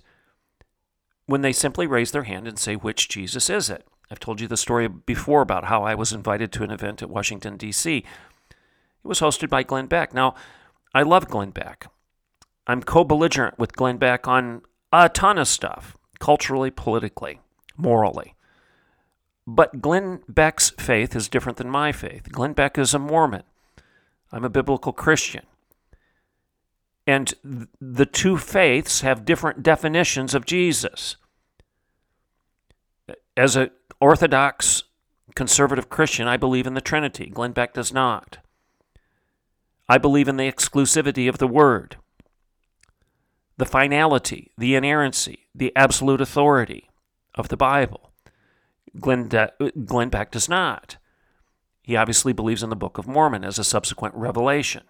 when 1.25 1.41
they 1.41 1.53
simply 1.53 1.87
raise 1.87 2.11
their 2.11 2.23
hand 2.23 2.47
and 2.47 2.59
say, 2.59 2.75
which 2.75 3.09
Jesus 3.09 3.49
is 3.49 3.69
it? 3.69 3.87
I've 4.11 4.19
told 4.19 4.41
you 4.41 4.47
the 4.47 4.57
story 4.57 4.87
before 4.87 5.41
about 5.41 5.65
how 5.65 5.83
I 5.83 5.95
was 5.95 6.11
invited 6.11 6.51
to 6.51 6.63
an 6.63 6.71
event 6.71 7.01
at 7.01 7.09
Washington, 7.09 7.57
D.C. 7.57 7.97
It 7.97 9.07
was 9.07 9.21
hosted 9.21 9.49
by 9.49 9.63
Glenn 9.63 9.87
Beck. 9.87 10.13
Now, 10.13 10.35
I 10.93 11.01
love 11.03 11.29
Glenn 11.29 11.51
Beck. 11.51 11.87
I'm 12.67 12.81
co 12.81 13.03
belligerent 13.03 13.59
with 13.59 13.75
Glenn 13.75 13.97
Beck 13.97 14.27
on 14.27 14.61
a 14.91 15.09
ton 15.09 15.37
of 15.37 15.47
stuff, 15.47 15.97
culturally, 16.19 16.71
politically, 16.71 17.39
morally. 17.75 18.35
But 19.45 19.81
Glenn 19.81 20.21
Beck's 20.27 20.69
faith 20.71 21.15
is 21.15 21.27
different 21.27 21.57
than 21.57 21.69
my 21.69 21.91
faith. 21.91 22.31
Glenn 22.31 22.53
Beck 22.53 22.77
is 22.77 22.93
a 22.93 22.99
Mormon. 22.99 23.43
I'm 24.31 24.45
a 24.45 24.49
biblical 24.49 24.93
Christian. 24.93 25.45
And 27.05 27.33
the 27.81 28.05
two 28.05 28.37
faiths 28.37 29.01
have 29.01 29.25
different 29.25 29.61
definitions 29.61 30.33
of 30.33 30.45
Jesus. 30.45 31.17
As 33.35 33.57
an 33.57 33.71
Orthodox 33.99 34.83
conservative 35.35 35.89
Christian, 35.89 36.27
I 36.27 36.37
believe 36.37 36.65
in 36.65 36.75
the 36.75 36.81
Trinity. 36.81 37.29
Glenn 37.29 37.51
Beck 37.51 37.73
does 37.73 37.91
not. 37.91 38.37
I 39.89 39.97
believe 39.97 40.29
in 40.29 40.37
the 40.37 40.49
exclusivity 40.49 41.27
of 41.27 41.39
the 41.39 41.47
Word, 41.47 41.97
the 43.57 43.65
finality, 43.65 44.51
the 44.57 44.75
inerrancy, 44.75 45.47
the 45.53 45.71
absolute 45.75 46.21
authority 46.21 46.89
of 47.35 47.49
the 47.49 47.57
Bible. 47.57 48.11
Glenn, 48.99 49.27
De- 49.27 49.51
Glenn 49.85 50.09
Beck 50.09 50.31
does 50.31 50.49
not. 50.49 50.97
He 51.81 51.95
obviously 51.95 52.33
believes 52.33 52.63
in 52.63 52.69
the 52.69 52.75
Book 52.75 52.97
of 52.97 53.07
Mormon 53.07 53.43
as 53.43 53.59
a 53.59 53.63
subsequent 53.63 54.15
revelation. 54.15 54.83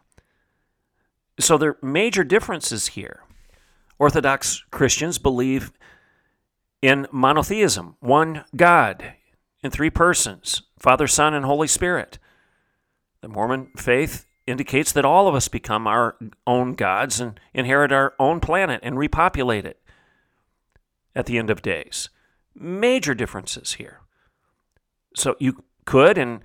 So 1.39 1.57
there 1.57 1.71
are 1.71 1.77
major 1.81 2.23
differences 2.23 2.87
here. 2.87 3.23
Orthodox 3.97 4.63
Christians 4.71 5.17
believe 5.17 5.71
in 6.81 7.07
monotheism, 7.11 7.95
one 7.99 8.43
God 8.55 9.13
in 9.63 9.71
three 9.71 9.89
persons 9.89 10.63
Father, 10.77 11.07
Son, 11.07 11.33
and 11.33 11.45
Holy 11.45 11.67
Spirit. 11.67 12.19
The 13.21 13.29
Mormon 13.29 13.71
faith 13.77 14.27
indicates 14.45 14.91
that 14.91 15.05
all 15.05 15.27
of 15.27 15.35
us 15.35 15.47
become 15.47 15.87
our 15.87 16.17
own 16.45 16.73
gods 16.73 17.19
and 17.19 17.39
inherit 17.53 17.91
our 17.91 18.13
own 18.19 18.39
planet 18.39 18.79
and 18.83 18.97
repopulate 18.97 19.65
it 19.65 19.79
at 21.15 21.25
the 21.25 21.37
end 21.37 21.49
of 21.49 21.61
days. 21.61 22.09
Major 22.55 23.13
differences 23.13 23.73
here. 23.73 24.01
So 25.15 25.35
you 25.39 25.63
could, 25.85 26.17
and 26.17 26.41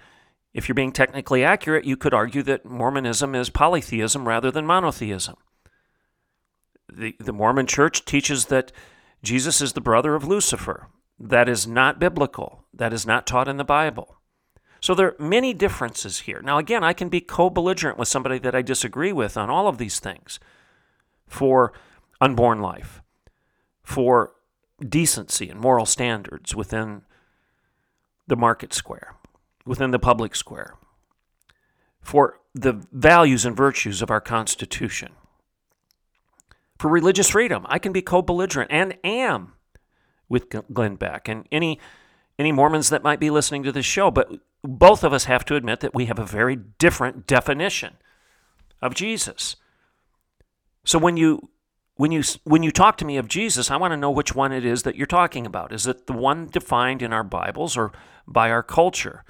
if 0.54 0.68
you're 0.68 0.74
being 0.74 0.92
technically 0.92 1.44
accurate, 1.44 1.84
you 1.84 1.96
could 1.96 2.14
argue 2.14 2.42
that 2.44 2.64
Mormonism 2.64 3.34
is 3.34 3.50
polytheism 3.50 4.26
rather 4.26 4.50
than 4.50 4.66
monotheism. 4.66 5.36
The, 6.90 7.16
the 7.18 7.32
Mormon 7.32 7.66
church 7.66 8.04
teaches 8.04 8.46
that 8.46 8.72
Jesus 9.22 9.60
is 9.60 9.72
the 9.72 9.80
brother 9.80 10.14
of 10.14 10.24
Lucifer. 10.24 10.88
That 11.18 11.48
is 11.48 11.66
not 11.66 11.98
biblical. 11.98 12.64
That 12.72 12.92
is 12.92 13.06
not 13.06 13.26
taught 13.26 13.48
in 13.48 13.56
the 13.56 13.64
Bible. 13.64 14.17
So 14.88 14.94
there 14.94 15.08
are 15.08 15.22
many 15.22 15.52
differences 15.52 16.20
here. 16.20 16.40
Now, 16.40 16.56
again, 16.56 16.82
I 16.82 16.94
can 16.94 17.10
be 17.10 17.20
co 17.20 17.50
belligerent 17.50 17.98
with 17.98 18.08
somebody 18.08 18.38
that 18.38 18.54
I 18.54 18.62
disagree 18.62 19.12
with 19.12 19.36
on 19.36 19.50
all 19.50 19.68
of 19.68 19.76
these 19.76 20.00
things 20.00 20.40
for 21.26 21.74
unborn 22.22 22.62
life, 22.62 23.02
for 23.82 24.32
decency 24.82 25.50
and 25.50 25.60
moral 25.60 25.84
standards 25.84 26.54
within 26.54 27.02
the 28.28 28.36
market 28.36 28.72
square, 28.72 29.14
within 29.66 29.90
the 29.90 29.98
public 29.98 30.34
square, 30.34 30.72
for 32.00 32.40
the 32.54 32.82
values 32.90 33.44
and 33.44 33.54
virtues 33.54 34.00
of 34.00 34.10
our 34.10 34.22
Constitution, 34.22 35.12
for 36.78 36.88
religious 36.88 37.28
freedom. 37.28 37.66
I 37.68 37.78
can 37.78 37.92
be 37.92 38.00
co 38.00 38.22
belligerent 38.22 38.70
and 38.72 38.96
am 39.04 39.52
with 40.30 40.46
Glenn 40.72 40.96
Beck 40.96 41.28
and 41.28 41.46
any 41.52 41.78
any 42.38 42.52
Mormons 42.52 42.88
that 42.88 43.02
might 43.02 43.20
be 43.20 43.28
listening 43.28 43.64
to 43.64 43.72
this 43.72 43.84
show, 43.84 44.10
but 44.10 44.30
both 44.62 45.04
of 45.04 45.12
us 45.12 45.24
have 45.24 45.44
to 45.46 45.56
admit 45.56 45.80
that 45.80 45.94
we 45.94 46.06
have 46.06 46.18
a 46.18 46.24
very 46.24 46.56
different 46.56 47.26
definition 47.26 47.96
of 48.82 48.94
Jesus. 48.94 49.56
So 50.84 50.98
when 50.98 51.16
you 51.16 51.50
when 51.96 52.12
you 52.12 52.22
when 52.44 52.62
you 52.62 52.70
talk 52.70 52.96
to 52.98 53.04
me 53.04 53.16
of 53.16 53.28
Jesus, 53.28 53.70
I 53.70 53.76
want 53.76 53.92
to 53.92 53.96
know 53.96 54.10
which 54.10 54.34
one 54.34 54.52
it 54.52 54.64
is 54.64 54.84
that 54.84 54.96
you're 54.96 55.06
talking 55.06 55.46
about. 55.46 55.72
Is 55.72 55.86
it 55.86 56.06
the 56.06 56.12
one 56.12 56.46
defined 56.46 57.02
in 57.02 57.12
our 57.12 57.24
Bibles 57.24 57.76
or 57.76 57.92
by 58.26 58.50
our 58.50 58.62
culture? 58.62 59.24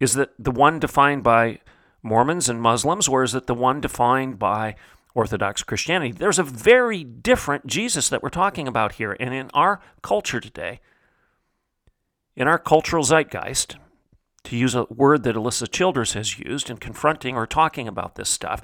Is 0.00 0.16
it 0.16 0.30
the 0.38 0.50
one 0.50 0.78
defined 0.78 1.24
by 1.24 1.60
Mormons 2.02 2.48
and 2.48 2.60
Muslims 2.60 3.08
or 3.08 3.22
is 3.22 3.34
it 3.34 3.46
the 3.46 3.54
one 3.54 3.80
defined 3.80 4.38
by 4.38 4.76
Orthodox 5.14 5.62
Christianity? 5.62 6.12
There's 6.12 6.38
a 6.38 6.44
very 6.44 7.02
different 7.04 7.66
Jesus 7.66 8.08
that 8.08 8.22
we're 8.22 8.28
talking 8.28 8.68
about 8.68 8.92
here 8.92 9.16
and 9.18 9.34
in 9.34 9.50
our 9.54 9.80
culture 10.02 10.40
today. 10.40 10.80
In 12.36 12.46
our 12.46 12.58
cultural 12.58 13.02
zeitgeist, 13.02 13.76
to 14.48 14.56
use 14.56 14.74
a 14.74 14.84
word 14.84 15.24
that 15.24 15.36
Alisa 15.36 15.70
Childers 15.70 16.14
has 16.14 16.38
used 16.38 16.70
in 16.70 16.78
confronting 16.78 17.36
or 17.36 17.46
talking 17.46 17.86
about 17.86 18.14
this 18.14 18.30
stuff, 18.30 18.62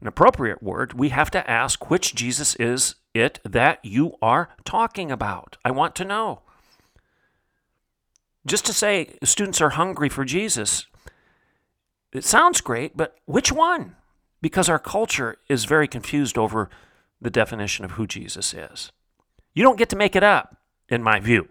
an 0.00 0.08
appropriate 0.08 0.60
word, 0.60 0.92
we 0.92 1.10
have 1.10 1.30
to 1.30 1.48
ask 1.48 1.88
which 1.88 2.16
Jesus 2.16 2.56
is 2.56 2.96
it 3.14 3.38
that 3.44 3.78
you 3.84 4.14
are 4.20 4.48
talking 4.64 5.12
about. 5.12 5.56
I 5.64 5.70
want 5.70 5.94
to 5.96 6.04
know. 6.04 6.42
Just 8.44 8.66
to 8.66 8.72
say 8.72 9.16
students 9.22 9.60
are 9.60 9.70
hungry 9.70 10.08
for 10.08 10.24
Jesus, 10.24 10.86
it 12.12 12.24
sounds 12.24 12.60
great, 12.60 12.96
but 12.96 13.14
which 13.24 13.52
one? 13.52 13.94
Because 14.40 14.68
our 14.68 14.80
culture 14.80 15.36
is 15.48 15.64
very 15.64 15.86
confused 15.86 16.36
over 16.36 16.70
the 17.20 17.30
definition 17.30 17.84
of 17.84 17.92
who 17.92 18.06
Jesus 18.08 18.52
is. 18.52 18.90
You 19.54 19.62
don't 19.62 19.78
get 19.78 19.90
to 19.90 19.96
make 19.96 20.16
it 20.16 20.24
up, 20.24 20.56
in 20.88 21.04
my 21.04 21.20
view. 21.20 21.48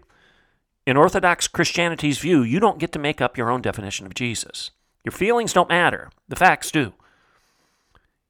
In 0.88 0.96
Orthodox 0.96 1.48
Christianity's 1.48 2.16
view, 2.16 2.42
you 2.42 2.60
don't 2.60 2.78
get 2.78 2.92
to 2.92 2.98
make 2.98 3.20
up 3.20 3.36
your 3.36 3.50
own 3.50 3.60
definition 3.60 4.06
of 4.06 4.14
Jesus. 4.14 4.70
Your 5.04 5.12
feelings 5.12 5.52
don't 5.52 5.68
matter, 5.68 6.08
the 6.28 6.34
facts 6.34 6.70
do. 6.70 6.94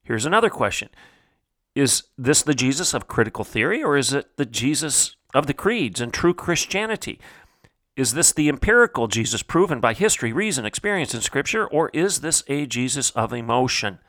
Here's 0.03 0.25
another 0.25 0.49
question 0.49 0.89
Is 1.73 2.03
this 2.17 2.41
the 2.41 2.53
Jesus 2.53 2.93
of 2.93 3.07
critical 3.07 3.45
theory, 3.45 3.81
or 3.81 3.95
is 3.95 4.11
it 4.11 4.35
the 4.35 4.45
Jesus 4.45 5.15
of 5.33 5.47
the 5.47 5.53
creeds 5.53 6.01
and 6.01 6.13
true 6.13 6.33
Christianity? 6.33 7.17
Is 7.95 8.13
this 8.13 8.33
the 8.33 8.49
empirical 8.49 9.07
Jesus 9.07 9.41
proven 9.41 9.79
by 9.79 9.93
history, 9.93 10.33
reason, 10.33 10.65
experience, 10.65 11.13
and 11.13 11.23
scripture, 11.23 11.65
or 11.65 11.89
is 11.93 12.19
this 12.19 12.43
a 12.49 12.65
Jesus 12.65 13.11
of 13.11 13.31
emotion? 13.31 13.99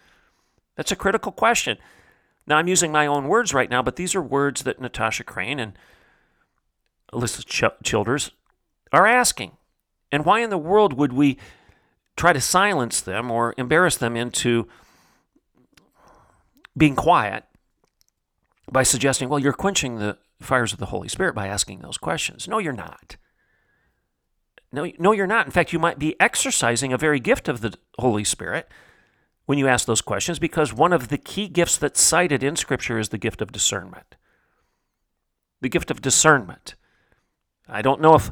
That's 0.75 0.90
a 0.90 0.97
critical 0.97 1.30
question. 1.30 1.78
Now, 2.49 2.57
I'm 2.57 2.66
using 2.66 2.90
my 2.90 3.07
own 3.07 3.29
words 3.29 3.55
right 3.55 3.70
now, 3.70 3.81
but 3.81 3.94
these 3.94 4.16
are 4.16 4.20
words 4.20 4.64
that 4.64 4.81
Natasha 4.81 5.22
Crain 5.22 5.61
and 5.61 5.75
Alisa 7.12 7.46
Ch- 7.46 7.85
Childers 7.85 8.33
are 8.92 9.07
asking. 9.07 9.57
And 10.12 10.24
why 10.24 10.40
in 10.40 10.50
the 10.50 10.59
world 10.59 10.94
would 10.94 11.12
we 11.12 11.38
try 12.16 12.33
to 12.33 12.40
silence 12.40 13.00
them 13.00 13.31
or 13.31 13.55
embarrass 13.57 13.96
them 13.96 14.16
into 14.16 14.68
being 16.76 16.96
quiet 16.96 17.44
by 18.70 18.83
suggesting, 18.83 19.29
well, 19.29 19.38
you're 19.38 19.53
quenching 19.53 19.98
the 19.98 20.18
fires 20.40 20.72
of 20.72 20.79
the 20.79 20.87
Holy 20.87 21.09
Spirit 21.09 21.35
by 21.35 21.46
asking 21.46 21.81
those 21.81 21.98
questions. 21.98 22.48
No, 22.48 22.59
you're 22.59 22.72
not. 22.72 23.16
No, 24.72 24.90
no, 24.98 25.12
you're 25.12 25.26
not. 25.26 25.46
In 25.46 25.53
fact, 25.53 25.72
you 25.72 25.79
might 25.79 25.98
be 25.98 26.18
exercising 26.20 26.92
a 26.92 26.98
very 26.98 27.20
gift 27.20 27.48
of 27.48 27.61
the 27.61 27.74
Holy 27.98 28.24
Spirit 28.24 28.68
when 29.46 29.59
you 29.59 29.66
ask 29.66 29.87
those 29.87 30.00
questions 30.00 30.38
because 30.38 30.72
one 30.72 30.92
of 30.92 31.09
the 31.09 31.18
key 31.18 31.48
gifts 31.48 31.76
that's 31.76 32.00
cited 32.00 32.42
in 32.42 32.55
Scripture 32.55 32.98
is 32.98 33.09
the 33.09 33.18
gift 33.18 33.42
of 33.42 33.50
discernment. 33.50 34.16
The 35.61 35.68
gift 35.68 35.90
of 35.90 36.00
discernment. 36.00 36.76
I 37.68 37.83
don't 37.83 38.00
know 38.00 38.14
if 38.14 38.31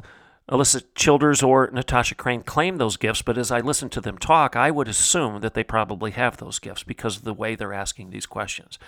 Alisa 0.49 0.83
Childers 0.95 1.43
or 1.43 1.69
Natasha 1.71 2.15
Crain 2.15 2.41
claim 2.41 2.77
those 2.77 2.97
gifts, 2.97 3.21
but 3.21 3.37
as 3.37 3.51
I 3.51 3.59
listen 3.59 3.89
to 3.89 4.01
them 4.01 4.17
talk, 4.17 4.55
I 4.55 4.71
would 4.71 4.87
assume 4.87 5.41
that 5.41 5.53
they 5.53 5.63
probably 5.63 6.11
have 6.11 6.37
those 6.37 6.57
gifts 6.57 6.83
because 6.83 7.17
of 7.17 7.23
the 7.23 7.33
way 7.33 7.55
they're 7.55 7.73
asking 7.73 8.09
these 8.09 8.25
questions. 8.25 8.79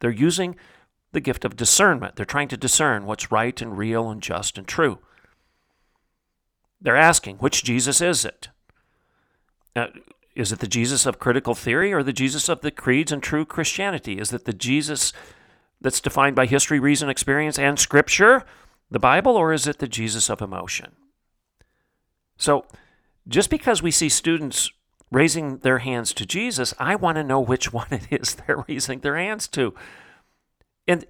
They're 0.00 0.10
using 0.10 0.56
the 1.12 1.20
gift 1.20 1.44
of 1.44 1.56
discernment. 1.56 2.16
They're 2.16 2.26
trying 2.26 2.48
to 2.48 2.56
discern 2.56 3.06
what's 3.06 3.30
right 3.30 3.60
and 3.62 3.78
real 3.78 4.10
and 4.10 4.20
just 4.20 4.58
and 4.58 4.66
true. 4.66 4.98
They're 6.80 6.96
asking, 6.96 7.36
which 7.36 7.62
Jesus 7.62 8.00
is 8.00 8.24
it? 8.24 8.48
Uh, 9.76 9.86
is 10.34 10.52
it 10.52 10.58
the 10.58 10.66
Jesus 10.66 11.06
of 11.06 11.18
critical 11.18 11.54
theory 11.54 11.92
or 11.92 12.02
the 12.02 12.12
Jesus 12.12 12.48
of 12.48 12.60
the 12.60 12.70
creeds 12.70 13.12
and 13.12 13.22
true 13.22 13.44
Christianity? 13.46 14.18
Is 14.18 14.32
it 14.32 14.44
the 14.44 14.52
Jesus 14.52 15.12
that's 15.80 16.00
defined 16.00 16.34
by 16.34 16.46
history, 16.46 16.80
reason, 16.80 17.08
experience, 17.08 17.58
and 17.58 17.78
Scripture? 17.78 18.44
The 18.90 18.98
Bible 18.98 19.36
or 19.36 19.52
is 19.52 19.66
it 19.66 19.78
the 19.78 19.88
Jesus 19.88 20.30
of 20.30 20.40
emotion? 20.40 20.92
So, 22.36 22.66
just 23.26 23.50
because 23.50 23.82
we 23.82 23.90
see 23.90 24.08
students 24.08 24.70
raising 25.10 25.58
their 25.58 25.78
hands 25.78 26.12
to 26.14 26.26
Jesus, 26.26 26.74
I 26.78 26.94
want 26.94 27.16
to 27.16 27.24
know 27.24 27.40
which 27.40 27.72
one 27.72 27.88
it 27.90 28.06
is 28.10 28.34
they're 28.34 28.64
raising 28.68 29.00
their 29.00 29.16
hands 29.16 29.48
to. 29.48 29.74
And 30.86 31.04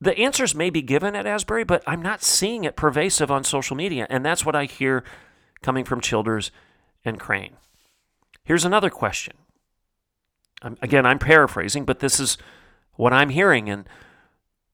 the 0.00 0.18
answers 0.18 0.54
may 0.54 0.70
be 0.70 0.82
given 0.82 1.14
at 1.14 1.26
Asbury, 1.26 1.62
but 1.62 1.84
I'm 1.86 2.02
not 2.02 2.22
seeing 2.22 2.64
it 2.64 2.74
pervasive 2.74 3.30
on 3.30 3.44
social 3.44 3.76
media. 3.76 4.06
And 4.10 4.26
that's 4.26 4.44
what 4.44 4.56
I 4.56 4.64
hear 4.64 5.04
coming 5.62 5.84
from 5.84 6.00
Childers 6.00 6.50
and 7.04 7.20
Crain. 7.20 7.52
Here's 8.44 8.64
another 8.64 8.90
question. 8.90 9.34
Again, 10.80 11.06
I'm 11.06 11.18
paraphrasing, 11.18 11.84
but 11.84 12.00
this 12.00 12.18
is 12.18 12.36
what 12.94 13.12
I'm 13.12 13.30
hearing 13.30 13.68
in 13.68 13.86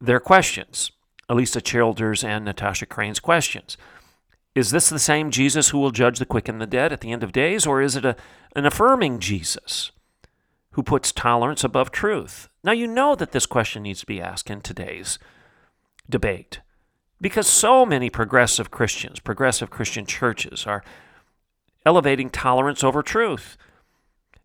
their 0.01 0.21
questions. 0.21 0.93
Alisa 1.29 1.63
Childers 1.63 2.25
and 2.25 2.45
Natasha 2.45 2.87
Crain's 2.87 3.21
questions. 3.21 3.77
Is 4.55 4.71
this 4.71 4.89
the 4.89 4.99
same 4.99 5.31
Jesus 5.31 5.69
who 5.69 5.79
will 5.79 5.91
judge 5.91 6.19
the 6.19 6.27
quick 6.27 6.49
and 6.49 6.61
the 6.61 6.67
dead 6.67 6.93
at 6.93 7.01
the 7.01 7.13
end 7.13 7.23
of 7.23 7.33
days, 7.33 7.67
or 7.67 7.81
is 7.81 7.97
it 7.97 8.05
a, 8.05 8.17
an 8.57 8.67
affirming 8.67 9.21
Jesus 9.21 9.93
who 10.73 10.83
puts 10.83 11.13
tolerance 11.13 11.63
above 11.63 11.91
truth? 11.91 12.49
Now, 12.65 12.73
you 12.73 12.87
know 12.87 13.15
that 13.15 13.33
this 13.33 13.47
question 13.47 13.85
needs 13.85 14.01
to 14.01 14.07
be 14.07 14.21
asked 14.21 14.51
in 14.51 14.61
today's 14.61 15.19
debate 16.09 16.61
because 17.21 17.47
so 17.47 17.85
many 17.85 18.11
progressive 18.11 18.71
Christians, 18.71 19.21
progressive 19.21 19.71
Christian 19.71 20.07
churches, 20.07 20.67
are 20.67 20.83
elevating 21.85 22.31
tolerance 22.31 22.83
over 22.85 23.03
truth, 23.03 23.57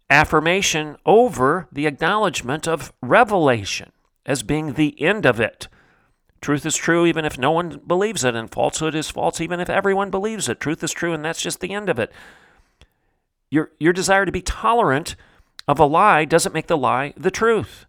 affirmation 0.10 0.98
over 1.06 1.68
the 1.72 1.88
acknowledgement 1.88 2.68
of 2.68 2.94
revelation 3.02 3.92
as 4.26 4.44
being 4.44 4.74
the 4.74 5.00
end 5.02 5.26
of 5.26 5.40
it. 5.40 5.68
Truth 6.44 6.66
is 6.66 6.76
true 6.76 7.06
even 7.06 7.24
if 7.24 7.38
no 7.38 7.52
one 7.52 7.80
believes 7.88 8.26
it, 8.26 8.36
and 8.36 8.52
falsehood 8.52 8.96
is 8.96 9.10
false 9.10 9.40
even 9.40 9.62
if 9.62 9.70
everyone 9.70 10.12
believes 10.12 10.50
it. 10.50 10.60
Truth 10.60 10.84
is 10.84 10.92
true, 10.92 11.14
and 11.14 11.24
that's 11.24 11.42
just 11.42 11.62
the 11.62 11.74
end 11.74 11.88
of 11.88 11.98
it. 11.98 12.12
Your, 13.50 13.72
your 13.80 13.94
desire 13.94 14.26
to 14.26 14.32
be 14.32 14.42
tolerant 14.42 15.16
of 15.70 15.80
a 15.80 15.86
lie 15.86 16.26
doesn't 16.26 16.54
make 16.54 16.68
the 16.68 16.76
lie 16.76 17.14
the 17.16 17.32
truth. 17.32 17.86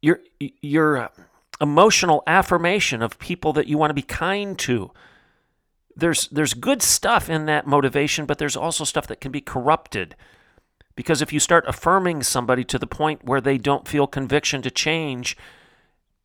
Your, 0.00 0.20
your 0.38 0.96
uh, 0.96 1.08
emotional 1.60 2.22
affirmation 2.26 3.02
of 3.02 3.18
people 3.18 3.52
that 3.52 3.66
you 3.66 3.76
want 3.76 3.90
to 3.90 3.94
be 3.94 4.00
kind 4.00 4.58
to. 4.60 4.92
There's, 5.94 6.28
there's 6.28 6.54
good 6.54 6.80
stuff 6.80 7.28
in 7.28 7.44
that 7.46 7.66
motivation, 7.66 8.24
but 8.24 8.38
there's 8.38 8.56
also 8.56 8.84
stuff 8.84 9.06
that 9.08 9.20
can 9.20 9.30
be 9.30 9.42
corrupted. 9.42 10.16
Because 10.96 11.20
if 11.20 11.34
you 11.34 11.38
start 11.40 11.66
affirming 11.68 12.22
somebody 12.22 12.64
to 12.64 12.78
the 12.78 12.86
point 12.86 13.24
where 13.24 13.42
they 13.42 13.58
don't 13.58 13.86
feel 13.86 14.06
conviction 14.06 14.62
to 14.62 14.70
change, 14.70 15.36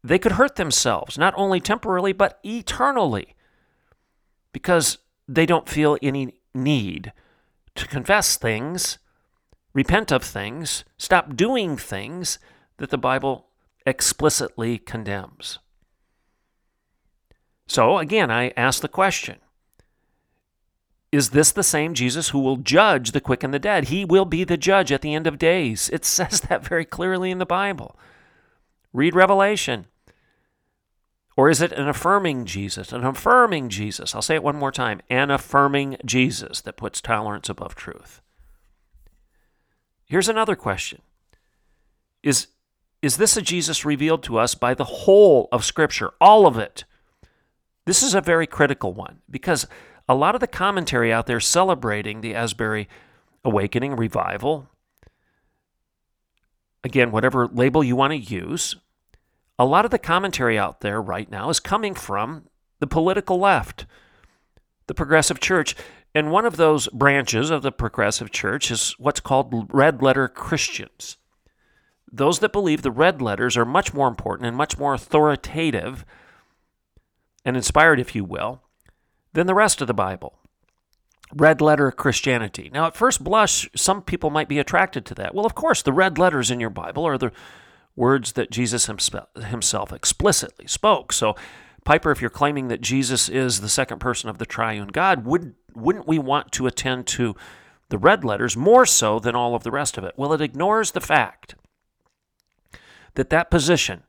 they 0.04 0.20
could 0.20 0.34
hurt 0.34 0.56
themselves, 0.56 1.18
not 1.18 1.34
only 1.36 1.60
temporarily, 1.60 2.14
but 2.14 2.40
eternally, 2.44 3.36
because 4.52 5.00
they 5.28 5.46
don't 5.46 5.70
feel 5.70 5.98
any 6.02 6.40
need 6.54 7.12
to 7.76 7.88
confess 7.88 8.36
things, 8.36 8.98
repent 9.74 10.12
of 10.12 10.24
things, 10.24 10.84
stop 10.98 11.36
doing 11.36 11.78
things 11.78 12.40
that 12.78 12.90
the 12.90 12.98
Bible 12.98 13.48
explicitly 13.86 14.78
condemns. 14.78 15.60
So, 17.68 17.98
again, 18.00 18.32
I 18.32 18.52
ask 18.58 18.82
the 18.82 18.88
question 18.88 19.38
is 21.12 21.32
this 21.32 21.52
the 21.52 21.64
same 21.64 21.96
Jesus 21.96 22.30
who 22.30 22.40
will 22.40 22.58
judge 22.58 23.12
the 23.12 23.22
quick 23.22 23.44
and 23.44 23.54
the 23.54 23.60
dead? 23.60 23.86
He 23.86 24.06
will 24.06 24.26
be 24.26 24.44
the 24.44 24.58
judge 24.58 24.92
at 24.92 25.02
the 25.02 25.16
end 25.16 25.26
of 25.26 25.40
days. 25.40 25.90
It 25.92 26.06
says 26.18 26.42
that 26.42 26.64
very 26.64 26.86
clearly 26.86 27.32
in 27.32 27.40
the 27.40 27.46
Bible. 27.46 27.98
Read 28.94 29.16
Revelation. 29.16 29.86
Or 31.38 31.50
is 31.50 31.62
it 31.62 31.72
an 31.72 31.88
affirming 31.88 32.46
Jesus? 32.46 32.92
An 32.92 33.06
affirming 33.06 33.70
Jesus. 33.70 34.14
I'll 34.14 34.22
say 34.22 34.36
it 34.36 34.44
one 34.44 34.58
more 34.58 34.72
time. 34.72 35.00
An 35.10 35.32
affirming 35.32 35.98
Jesus 36.04 36.60
that 36.62 36.76
puts 36.76 37.00
tolerance 37.00 37.48
above 37.48 37.76
truth. 37.76 38.22
Here's 40.04 40.28
another 40.28 40.56
question 40.56 41.02
Is, 42.24 42.48
is 43.02 43.18
this 43.18 43.38
a 43.38 43.42
Jesus 43.42 43.86
revealed 43.86 44.24
to 44.24 44.38
us 44.38 44.56
by 44.56 44.74
the 44.74 44.84
whole 44.84 45.48
of 45.52 45.64
Scripture, 45.64 46.12
all 46.20 46.46
of 46.46 46.58
it? 46.58 46.84
This 47.86 48.04
is 48.04 48.14
a 48.14 48.22
very 48.22 48.46
critical 48.46 48.94
one 48.94 49.20
because 49.30 49.66
a 50.10 50.16
lot 50.16 50.36
of 50.36 50.42
the 50.42 50.48
commentary 50.48 51.14
out 51.14 51.28
there 51.28 51.40
celebrating 51.40 52.22
the 52.22 52.36
Asbury 52.36 52.90
Awakening 53.46 53.96
revival, 53.96 54.68
again, 56.84 57.12
whatever 57.12 57.48
label 57.48 57.84
you 57.84 57.96
want 57.96 58.12
to 58.12 58.18
use, 58.18 58.76
a 59.58 59.66
lot 59.66 59.86
of 59.86 59.92
the 59.92 60.00
commentary 60.00 60.58
out 60.58 60.82
there 60.82 61.02
right 61.02 61.30
now 61.30 61.50
is 61.50 61.60
coming 61.60 61.94
from 61.94 62.48
the 62.80 62.88
political 62.88 63.40
left, 63.40 63.86
the 64.88 64.94
progressive 64.94 65.40
church. 65.40 65.76
And 66.16 66.32
one 66.32 66.46
of 66.46 66.58
those 66.58 66.88
branches 66.88 67.52
of 67.52 67.62
the 67.62 67.72
progressive 67.72 68.32
church 68.32 68.72
is 68.72 68.96
what's 68.98 69.20
called 69.20 69.70
red 69.72 70.02
letter 70.02 70.28
Christians. 70.28 71.18
Those 72.12 72.40
that 72.40 72.54
believe 72.54 72.82
the 72.82 72.90
red 72.90 73.22
letters 73.22 73.56
are 73.56 73.66
much 73.66 73.94
more 73.94 74.08
important 74.08 74.48
and 74.48 74.58
much 74.58 74.80
more 74.80 74.94
authoritative 74.94 76.06
and 77.46 77.56
inspired, 77.56 78.00
if 78.00 78.16
you 78.16 78.24
will, 78.24 78.64
than 79.34 79.46
the 79.46 79.54
rest 79.54 79.82
of 79.82 79.88
the 79.88 79.94
Bible. 79.94 80.39
Red 81.36 81.62
letter 81.62 81.92
Christianity. 81.92 82.72
Now, 82.74 82.88
at 82.88 82.96
first 82.96 83.24
blush, 83.24 83.70
some 83.76 84.02
people 84.02 84.30
might 84.30 84.48
be 84.48 84.60
attracted 84.60 85.06
to 85.06 85.16
that. 85.16 85.36
Well, 85.36 85.46
of 85.46 85.56
course, 85.56 85.82
the 85.82 85.94
red 85.94 86.18
letters 86.18 86.50
in 86.50 86.60
your 86.60 86.72
Bible 86.72 87.06
are 87.06 87.18
the 87.18 87.32
words 87.96 88.32
that 88.32 88.50
Jesus 88.50 88.88
himself 88.88 89.94
explicitly 89.94 90.68
spoke. 90.68 91.14
So, 91.14 91.36
Piper, 91.86 92.12
if 92.12 92.22
you're 92.22 92.30
claiming 92.30 92.68
that 92.70 92.82
Jesus 92.82 93.30
is 93.30 93.62
the 93.62 93.70
second 93.70 94.00
person 94.00 94.30
of 94.30 94.38
the 94.38 94.46
triune 94.46 94.88
God, 94.88 95.26
would, 95.26 95.56
wouldn't 95.76 96.08
we 96.08 96.18
want 96.18 96.52
to 96.54 96.68
attend 96.68 97.08
to 97.08 97.36
the 97.90 97.98
red 97.98 98.24
letters 98.24 98.56
more 98.58 98.86
so 98.86 99.20
than 99.20 99.36
all 99.36 99.56
of 99.56 99.64
the 99.64 99.72
rest 99.72 99.98
of 99.98 100.04
it? 100.04 100.14
Well, 100.18 100.34
it 100.34 100.42
ignores 100.42 100.92
the 100.92 101.02
fact 101.02 101.56
that 103.16 103.30
that 103.30 103.52
position 103.52 104.04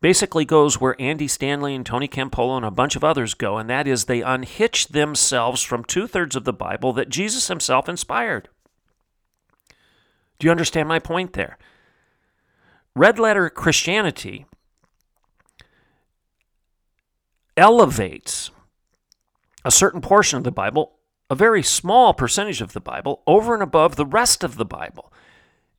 basically 0.00 0.44
goes 0.44 0.80
where 0.80 1.00
Andy 1.00 1.28
Stanley 1.28 1.74
and 1.74 1.84
Tony 1.84 2.08
Campolo 2.08 2.56
and 2.56 2.64
a 2.64 2.70
bunch 2.70 2.96
of 2.96 3.04
others 3.04 3.34
go, 3.34 3.58
and 3.58 3.68
that 3.68 3.86
is 3.86 4.04
they 4.04 4.22
unhitch 4.22 4.88
themselves 4.88 5.62
from 5.62 5.84
two 5.84 6.06
thirds 6.06 6.36
of 6.36 6.44
the 6.44 6.52
Bible 6.52 6.92
that 6.94 7.08
Jesus 7.08 7.48
himself 7.48 7.88
inspired. 7.88 8.48
Do 10.38 10.46
you 10.46 10.50
understand 10.50 10.88
my 10.88 10.98
point 10.98 11.34
there? 11.34 11.58
Red 12.96 13.18
letter 13.18 13.50
Christianity 13.50 14.46
elevates 17.56 18.50
a 19.64 19.70
certain 19.70 20.00
portion 20.00 20.38
of 20.38 20.44
the 20.44 20.50
Bible, 20.50 20.92
a 21.28 21.34
very 21.34 21.62
small 21.62 22.14
percentage 22.14 22.62
of 22.62 22.72
the 22.72 22.80
Bible, 22.80 23.22
over 23.26 23.52
and 23.52 23.62
above 23.62 23.96
the 23.96 24.06
rest 24.06 24.42
of 24.42 24.56
the 24.56 24.64
Bible. 24.64 25.12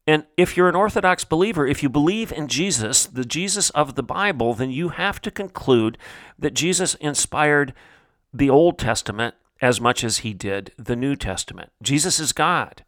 And 0.08 0.26
if 0.36 0.58
you're 0.58 0.70
an 0.70 0.76
Orthodox 0.76 1.24
believer, 1.24 1.68
if 1.68 1.84
you 1.84 1.90
believe 1.90 2.32
in 2.32 2.48
Jesus, 2.48 3.06
the 3.06 3.26
Jesus 3.26 3.70
of 3.72 3.96
the 3.96 4.04
Bible, 4.04 4.54
then 4.54 4.72
you 4.72 4.90
have 4.90 5.22
to 5.22 5.32
conclude 5.32 5.98
that 6.40 6.54
Jesus 6.54 6.96
inspired 6.96 7.74
the 8.34 8.50
Old 8.50 8.80
Testament 8.80 9.36
as 9.62 9.80
much 9.80 10.04
as 10.04 10.20
he 10.20 10.34
did 10.34 10.74
the 10.78 10.96
New 10.96 11.16
Testament. 11.16 11.72
Jesus 11.84 12.20
is 12.20 12.32
God. 12.32 12.84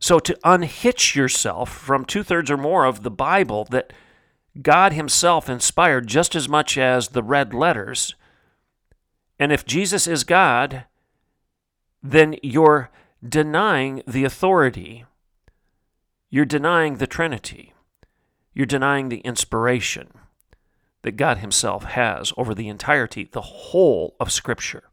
So 0.00 0.18
to 0.18 0.36
unhitch 0.42 1.14
yourself 1.14 1.72
from 1.72 2.04
two 2.04 2.24
thirds 2.24 2.50
or 2.50 2.56
more 2.56 2.84
of 2.84 3.04
the 3.04 3.10
Bible 3.10 3.64
that 3.70 3.92
God 4.60 4.92
Himself 4.92 5.48
inspired 5.48 6.08
just 6.08 6.34
as 6.34 6.48
much 6.48 6.76
as 6.76 7.08
the 7.08 7.22
red 7.22 7.54
letters, 7.54 8.16
and 9.38 9.52
if 9.52 9.64
Jesus 9.64 10.08
is 10.08 10.24
God, 10.24 10.86
then 12.02 12.34
you're 12.42 12.90
denying 13.26 14.02
the 14.06 14.24
authority 14.24 15.04
you're 16.32 16.46
denying 16.46 16.96
the 16.96 17.06
Trinity. 17.06 17.74
You're 18.54 18.64
denying 18.64 19.10
the 19.10 19.18
inspiration 19.18 20.08
that 21.02 21.18
God 21.18 21.38
Himself 21.38 21.84
has 21.84 22.32
over 22.38 22.54
the 22.54 22.68
entirety, 22.68 23.28
the 23.30 23.42
whole 23.42 24.16
of 24.18 24.32
Scripture. 24.32 24.84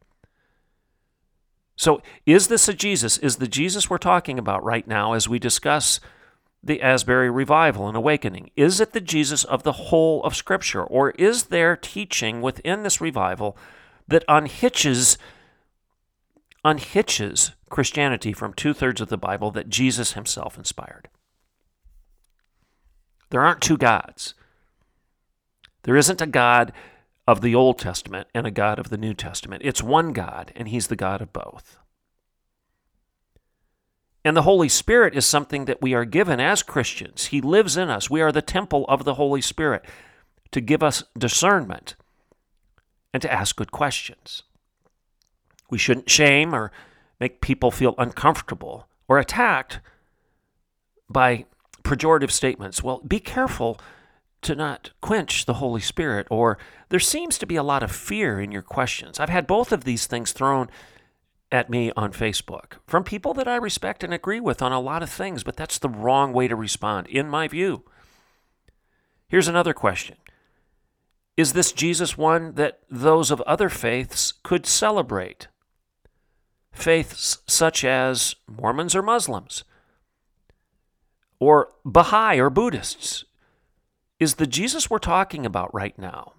So, 1.76 2.02
is 2.26 2.48
this 2.48 2.68
a 2.68 2.74
Jesus? 2.74 3.16
Is 3.16 3.36
the 3.36 3.48
Jesus 3.48 3.88
we're 3.88 3.96
talking 3.96 4.38
about 4.38 4.62
right 4.62 4.86
now 4.86 5.14
as 5.14 5.30
we 5.30 5.38
discuss 5.38 5.98
the 6.62 6.82
Asbury 6.82 7.30
revival 7.30 7.88
and 7.88 7.96
awakening? 7.96 8.50
Is 8.54 8.78
it 8.78 8.92
the 8.92 9.00
Jesus 9.00 9.42
of 9.44 9.62
the 9.62 9.72
whole 9.72 10.22
of 10.24 10.36
Scripture? 10.36 10.84
Or 10.84 11.12
is 11.12 11.44
there 11.44 11.74
teaching 11.74 12.42
within 12.42 12.82
this 12.82 13.00
revival 13.00 13.56
that 14.06 14.26
unhitches, 14.28 15.16
unhitches 16.66 17.52
Christianity 17.70 18.34
from 18.34 18.52
two 18.52 18.74
thirds 18.74 19.00
of 19.00 19.08
the 19.08 19.16
Bible 19.16 19.50
that 19.52 19.70
Jesus 19.70 20.12
himself 20.12 20.58
inspired? 20.58 21.08
There 23.30 23.40
aren't 23.40 23.60
two 23.60 23.76
gods. 23.76 24.34
There 25.82 25.96
isn't 25.96 26.20
a 26.20 26.26
God 26.26 26.72
of 27.26 27.40
the 27.40 27.54
Old 27.54 27.78
Testament 27.78 28.28
and 28.34 28.46
a 28.46 28.50
God 28.50 28.78
of 28.78 28.90
the 28.90 28.98
New 28.98 29.14
Testament. 29.14 29.62
It's 29.64 29.82
one 29.82 30.12
God, 30.12 30.52
and 30.56 30.68
He's 30.68 30.88
the 30.88 30.96
God 30.96 31.22
of 31.22 31.32
both. 31.32 31.78
And 34.24 34.36
the 34.36 34.42
Holy 34.42 34.68
Spirit 34.68 35.16
is 35.16 35.24
something 35.24 35.64
that 35.64 35.80
we 35.80 35.94
are 35.94 36.04
given 36.04 36.40
as 36.40 36.62
Christians. 36.62 37.26
He 37.26 37.40
lives 37.40 37.76
in 37.76 37.88
us. 37.88 38.10
We 38.10 38.20
are 38.20 38.32
the 38.32 38.42
temple 38.42 38.84
of 38.88 39.04
the 39.04 39.14
Holy 39.14 39.40
Spirit 39.40 39.84
to 40.50 40.60
give 40.60 40.82
us 40.82 41.04
discernment 41.16 41.94
and 43.14 43.22
to 43.22 43.32
ask 43.32 43.56
good 43.56 43.72
questions. 43.72 44.42
We 45.70 45.78
shouldn't 45.78 46.10
shame 46.10 46.54
or 46.54 46.70
make 47.18 47.40
people 47.40 47.70
feel 47.70 47.94
uncomfortable 47.96 48.88
or 49.08 49.18
attacked 49.18 49.80
by 51.08 51.46
pejorative 51.90 52.30
statements. 52.30 52.84
Well, 52.84 53.02
be 53.06 53.18
careful 53.18 53.80
to 54.42 54.54
not 54.54 54.90
quench 55.00 55.44
the 55.44 55.54
Holy 55.54 55.80
Spirit, 55.80 56.28
or 56.30 56.56
there 56.88 57.00
seems 57.00 57.36
to 57.38 57.46
be 57.46 57.56
a 57.56 57.64
lot 57.64 57.82
of 57.82 57.90
fear 57.90 58.40
in 58.40 58.52
your 58.52 58.62
questions. 58.62 59.18
I've 59.18 59.28
had 59.28 59.46
both 59.46 59.72
of 59.72 59.82
these 59.82 60.06
things 60.06 60.32
thrown 60.32 60.70
at 61.50 61.68
me 61.68 61.90
on 61.96 62.12
Facebook 62.12 62.74
from 62.86 63.02
people 63.02 63.34
that 63.34 63.48
I 63.48 63.56
respect 63.56 64.04
and 64.04 64.14
agree 64.14 64.38
with 64.38 64.62
on 64.62 64.70
a 64.70 64.78
lot 64.78 65.02
of 65.02 65.10
things, 65.10 65.42
but 65.42 65.56
that's 65.56 65.78
the 65.78 65.88
wrong 65.88 66.32
way 66.32 66.46
to 66.46 66.54
respond, 66.54 67.08
in 67.08 67.28
my 67.28 67.48
view. 67.48 67.82
Here's 69.28 69.48
another 69.48 69.74
question 69.74 70.16
Is 71.36 71.54
this 71.54 71.72
Jesus 71.72 72.16
one 72.16 72.54
that 72.54 72.80
those 72.88 73.32
of 73.32 73.40
other 73.42 73.68
faiths 73.68 74.32
could 74.44 74.64
celebrate? 74.64 75.48
Faiths 76.72 77.38
such 77.48 77.84
as 77.84 78.36
Mormons 78.46 78.94
or 78.94 79.02
Muslims 79.02 79.64
or 81.40 81.72
Baha'i 81.84 82.38
or 82.38 82.50
Buddhists. 82.50 83.24
Is 84.20 84.34
the 84.34 84.46
Jesus 84.46 84.88
we're 84.88 84.98
talking 84.98 85.44
about 85.44 85.74
right 85.74 85.98
now 85.98 86.34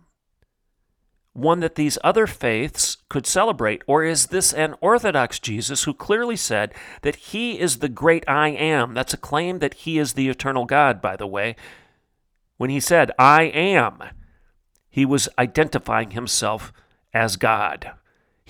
one 1.34 1.62
that 1.62 1.76
these 1.76 1.98
other 2.04 2.28
faiths 2.28 2.98
could 3.10 3.26
celebrate? 3.26 3.82
Or 3.88 4.04
is 4.04 4.28
this 4.28 4.54
an 4.54 4.76
Orthodox 4.82 5.40
Jesus 5.40 5.84
who 5.84 5.94
clearly 5.94 6.36
said 6.36 6.74
that 7.02 7.16
he 7.16 7.60
is 7.60 7.80
the 7.80 7.90
great 7.90 8.24
I 8.28 8.50
am? 8.50 8.94
That's 8.94 9.14
a 9.14 9.18
claim 9.18 9.60
that 9.60 9.74
he 9.74 9.98
is 9.98 10.14
the 10.14 10.30
eternal 10.30 10.66
God, 10.66 11.02
by 11.02 11.16
the 11.16 11.28
way. 11.28 11.56
When 12.58 12.70
he 12.70 12.80
said, 12.80 13.12
I 13.18 13.44
am, 13.44 14.04
he 14.90 15.06
was 15.06 15.30
identifying 15.40 16.12
himself 16.12 16.74
as 17.14 17.38
God. 17.38 17.94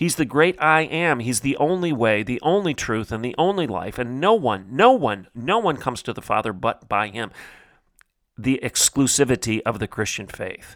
He's 0.01 0.15
the 0.15 0.25
great 0.25 0.59
I 0.59 0.81
am. 0.81 1.19
He's 1.19 1.41
the 1.41 1.55
only 1.57 1.93
way, 1.93 2.23
the 2.23 2.41
only 2.41 2.73
truth, 2.73 3.11
and 3.11 3.23
the 3.23 3.35
only 3.37 3.67
life. 3.67 3.99
And 3.99 4.19
no 4.19 4.33
one, 4.33 4.65
no 4.71 4.93
one, 4.93 5.27
no 5.35 5.59
one 5.59 5.77
comes 5.77 6.01
to 6.01 6.11
the 6.11 6.23
Father 6.23 6.51
but 6.53 6.89
by 6.89 7.09
him. 7.09 7.29
The 8.35 8.59
exclusivity 8.63 9.61
of 9.63 9.77
the 9.77 9.87
Christian 9.87 10.25
faith. 10.25 10.75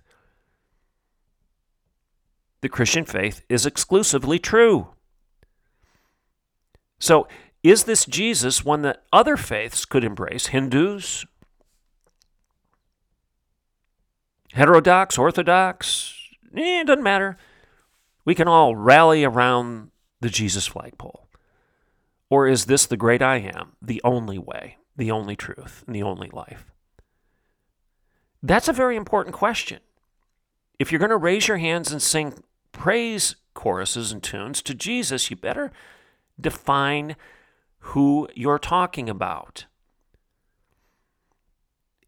The 2.61 2.69
Christian 2.69 3.03
faith 3.03 3.41
is 3.49 3.65
exclusively 3.65 4.37
true. 4.37 4.89
So, 6.99 7.27
is 7.63 7.85
this 7.85 8.05
Jesus 8.05 8.63
one 8.63 8.83
that 8.83 9.05
other 9.11 9.37
faiths 9.37 9.85
could 9.85 10.03
embrace? 10.03 10.47
Hindus, 10.47 11.25
heterodox, 14.53 15.17
orthodox, 15.17 16.13
eh, 16.55 16.81
it 16.81 16.85
doesn't 16.85 17.01
matter 17.01 17.39
we 18.25 18.35
can 18.35 18.47
all 18.47 18.75
rally 18.75 19.23
around 19.23 19.91
the 20.19 20.29
Jesus 20.29 20.67
flagpole? 20.67 21.29
Or 22.29 22.47
is 22.47 22.65
this 22.65 22.85
the 22.85 22.97
great 22.97 23.21
I 23.21 23.37
am, 23.37 23.73
the 23.81 24.01
only 24.03 24.39
way, 24.39 24.77
the 24.97 25.11
only 25.11 25.35
truth, 25.35 25.83
and 25.85 25.95
the 25.95 26.03
only 26.03 26.29
life? 26.29 26.65
That's 28.41 28.67
a 28.67 28.73
very 28.73 28.95
important 28.95 29.35
question. 29.35 29.79
If 30.79 30.91
you're 30.91 30.99
going 30.99 31.09
to 31.09 31.17
raise 31.17 31.47
your 31.47 31.57
hands 31.57 31.91
and 31.91 32.01
sing 32.01 32.43
praise 32.71 33.35
choruses 33.53 34.11
and 34.11 34.21
tunes 34.21 34.61
to 34.63 34.73
Jesus, 34.73 35.29
you 35.29 35.37
better 35.37 35.71
define 36.39 37.15
who 37.79 38.27
you're 38.35 38.59
talking 38.59 39.09
about. 39.09 39.65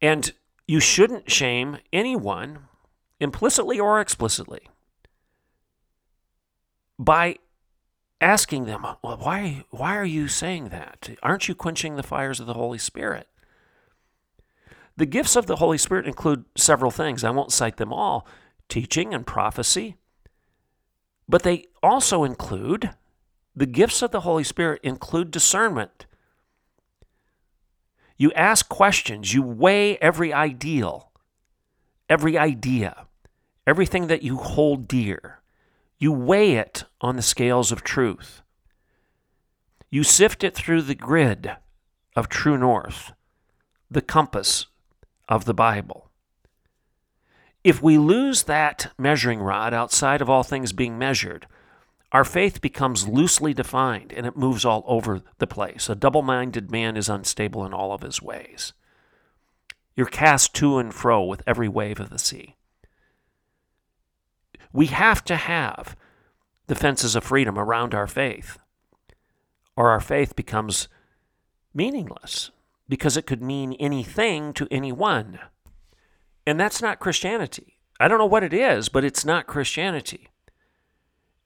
And 0.02 0.34
you 0.68 0.80
shouldn't 0.80 1.32
shame 1.32 1.78
anyone, 1.94 2.68
implicitly 3.20 3.80
or 3.80 4.02
explicitly, 4.02 4.68
by 6.98 7.38
asking 8.20 8.66
them, 8.66 8.84
well, 9.04 9.18
why, 9.18 9.64
why 9.70 9.96
are 9.96 10.06
you 10.06 10.28
saying 10.28 10.70
that? 10.70 11.10
Aren't 11.22 11.48
you 11.48 11.56
quenching 11.56 11.96
the 11.96 12.04
fires 12.04 12.40
of 12.40 12.48
the 12.48 12.54
Holy 12.54 12.78
Spirit? 12.80 13.28
The 14.96 15.06
gifts 15.06 15.36
of 15.36 15.46
the 15.46 15.58
Holy 15.58 15.78
Spirit 15.78 16.08
include 16.08 16.46
several 16.56 16.90
things. 16.90 17.24
I 17.24 17.30
won't 17.30 17.52
cite 17.52 17.78
them 17.78 17.94
all 17.94 18.28
teaching 18.68 19.14
and 19.14 19.26
prophecy, 19.26 19.96
but 21.30 21.44
they 21.44 21.66
also 21.82 22.24
include 22.24 22.90
the 23.56 23.66
gifts 23.66 24.02
of 24.02 24.12
the 24.12 24.22
Holy 24.22 24.44
Spirit 24.44 24.82
include 24.84 25.32
discernment. 25.32 26.06
You 28.18 28.32
ask 28.34 28.68
questions, 28.68 29.34
you 29.34 29.42
weigh 29.42 29.98
every 29.98 30.34
ideal, 30.34 31.12
every 32.10 32.38
idea, 32.38 33.08
everything 33.66 34.08
that 34.08 34.24
you 34.24 34.38
hold 34.38 34.88
dear. 34.88 35.37
You 36.00 36.12
weigh 36.12 36.54
it 36.54 36.84
on 37.02 37.16
the 37.16 37.22
scales 37.22 37.72
of 37.72 37.84
truth. 37.84 38.44
You 39.90 40.04
sift 40.04 40.44
it 40.44 40.54
through 40.54 40.84
the 40.84 40.96
grid 40.96 41.56
of 42.16 42.30
true 42.30 42.58
north, 42.58 43.14
the 43.90 44.02
compass 44.02 44.68
of 45.28 45.46
the 45.46 45.54
Bible. 45.54 46.12
If 47.64 47.82
we 47.82 47.98
lose 47.98 48.44
that 48.44 48.94
measuring 48.98 49.40
rod 49.40 49.74
outside 49.74 50.22
of 50.22 50.30
all 50.30 50.44
things 50.44 50.72
being 50.72 50.98
measured, 50.98 51.48
our 52.12 52.24
faith 52.24 52.62
becomes 52.62 53.08
loosely 53.08 53.54
defined 53.54 54.14
and 54.14 54.26
it 54.26 54.38
moves 54.38 54.66
all 54.66 54.84
over 54.88 55.22
the 55.40 55.48
place. 55.48 55.90
A 55.90 55.96
double 55.96 56.22
minded 56.22 56.70
man 56.70 56.96
is 56.96 57.10
unstable 57.10 57.66
in 57.66 57.74
all 57.74 57.92
of 57.92 58.02
his 58.02 58.22
ways. 58.22 58.74
You're 59.96 60.06
cast 60.06 60.54
to 60.56 60.78
and 60.78 60.94
fro 60.94 61.24
with 61.24 61.42
every 61.48 61.68
wave 61.68 62.00
of 62.00 62.12
the 62.12 62.20
sea. 62.20 62.57
We 64.78 64.86
have 64.86 65.24
to 65.24 65.38
have 65.38 65.96
the 66.68 66.76
fences 66.76 67.16
of 67.16 67.24
freedom 67.24 67.58
around 67.58 67.96
our 67.96 68.06
faith, 68.06 68.60
or 69.76 69.90
our 69.90 70.00
faith 70.00 70.36
becomes 70.36 70.88
meaningless 71.74 72.52
because 72.88 73.18
it 73.18 73.26
could 73.26 73.42
mean 73.42 73.74
anything 73.80 74.54
to 74.54 74.68
anyone. 74.70 75.40
And 76.46 76.60
that's 76.60 76.80
not 76.80 77.00
Christianity. 77.00 77.80
I 78.00 78.08
don't 78.08 78.20
know 78.20 78.28
what 78.28 78.44
it 78.44 78.54
is, 78.54 78.88
but 78.88 79.04
it's 79.04 79.26
not 79.26 79.48
Christianity. 79.48 80.28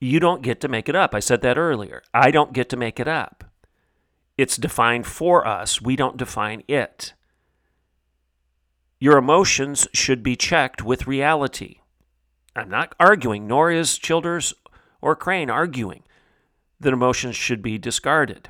You 0.02 0.20
don't 0.20 0.44
get 0.44 0.60
to 0.60 0.68
make 0.68 0.90
it 0.90 0.96
up. 0.98 1.16
I 1.16 1.22
said 1.22 1.42
that 1.44 1.58
earlier. 1.58 2.04
I 2.14 2.32
don't 2.32 2.52
get 2.52 2.68
to 2.72 2.76
make 2.76 3.00
it 3.00 3.08
up. 3.08 3.46
It's 4.38 4.58
defined 4.58 5.08
for 5.08 5.48
us, 5.48 5.82
we 5.82 5.96
don't 5.96 6.18
define 6.18 6.64
it. 6.68 7.14
Your 9.00 9.18
emotions 9.18 9.88
should 9.94 10.22
be 10.22 10.36
checked 10.36 10.84
with 10.84 11.08
reality. 11.08 11.78
I'm 12.56 12.70
not 12.70 12.96
arguing, 13.00 13.48
nor 13.48 13.72
is 13.72 13.98
Childers 13.98 14.54
or 15.02 15.16
Crain 15.16 15.50
arguing 15.50 16.04
that 16.80 16.94
emotions 16.94 17.36
should 17.36 17.62
be 17.62 17.78
discarded. 17.78 18.50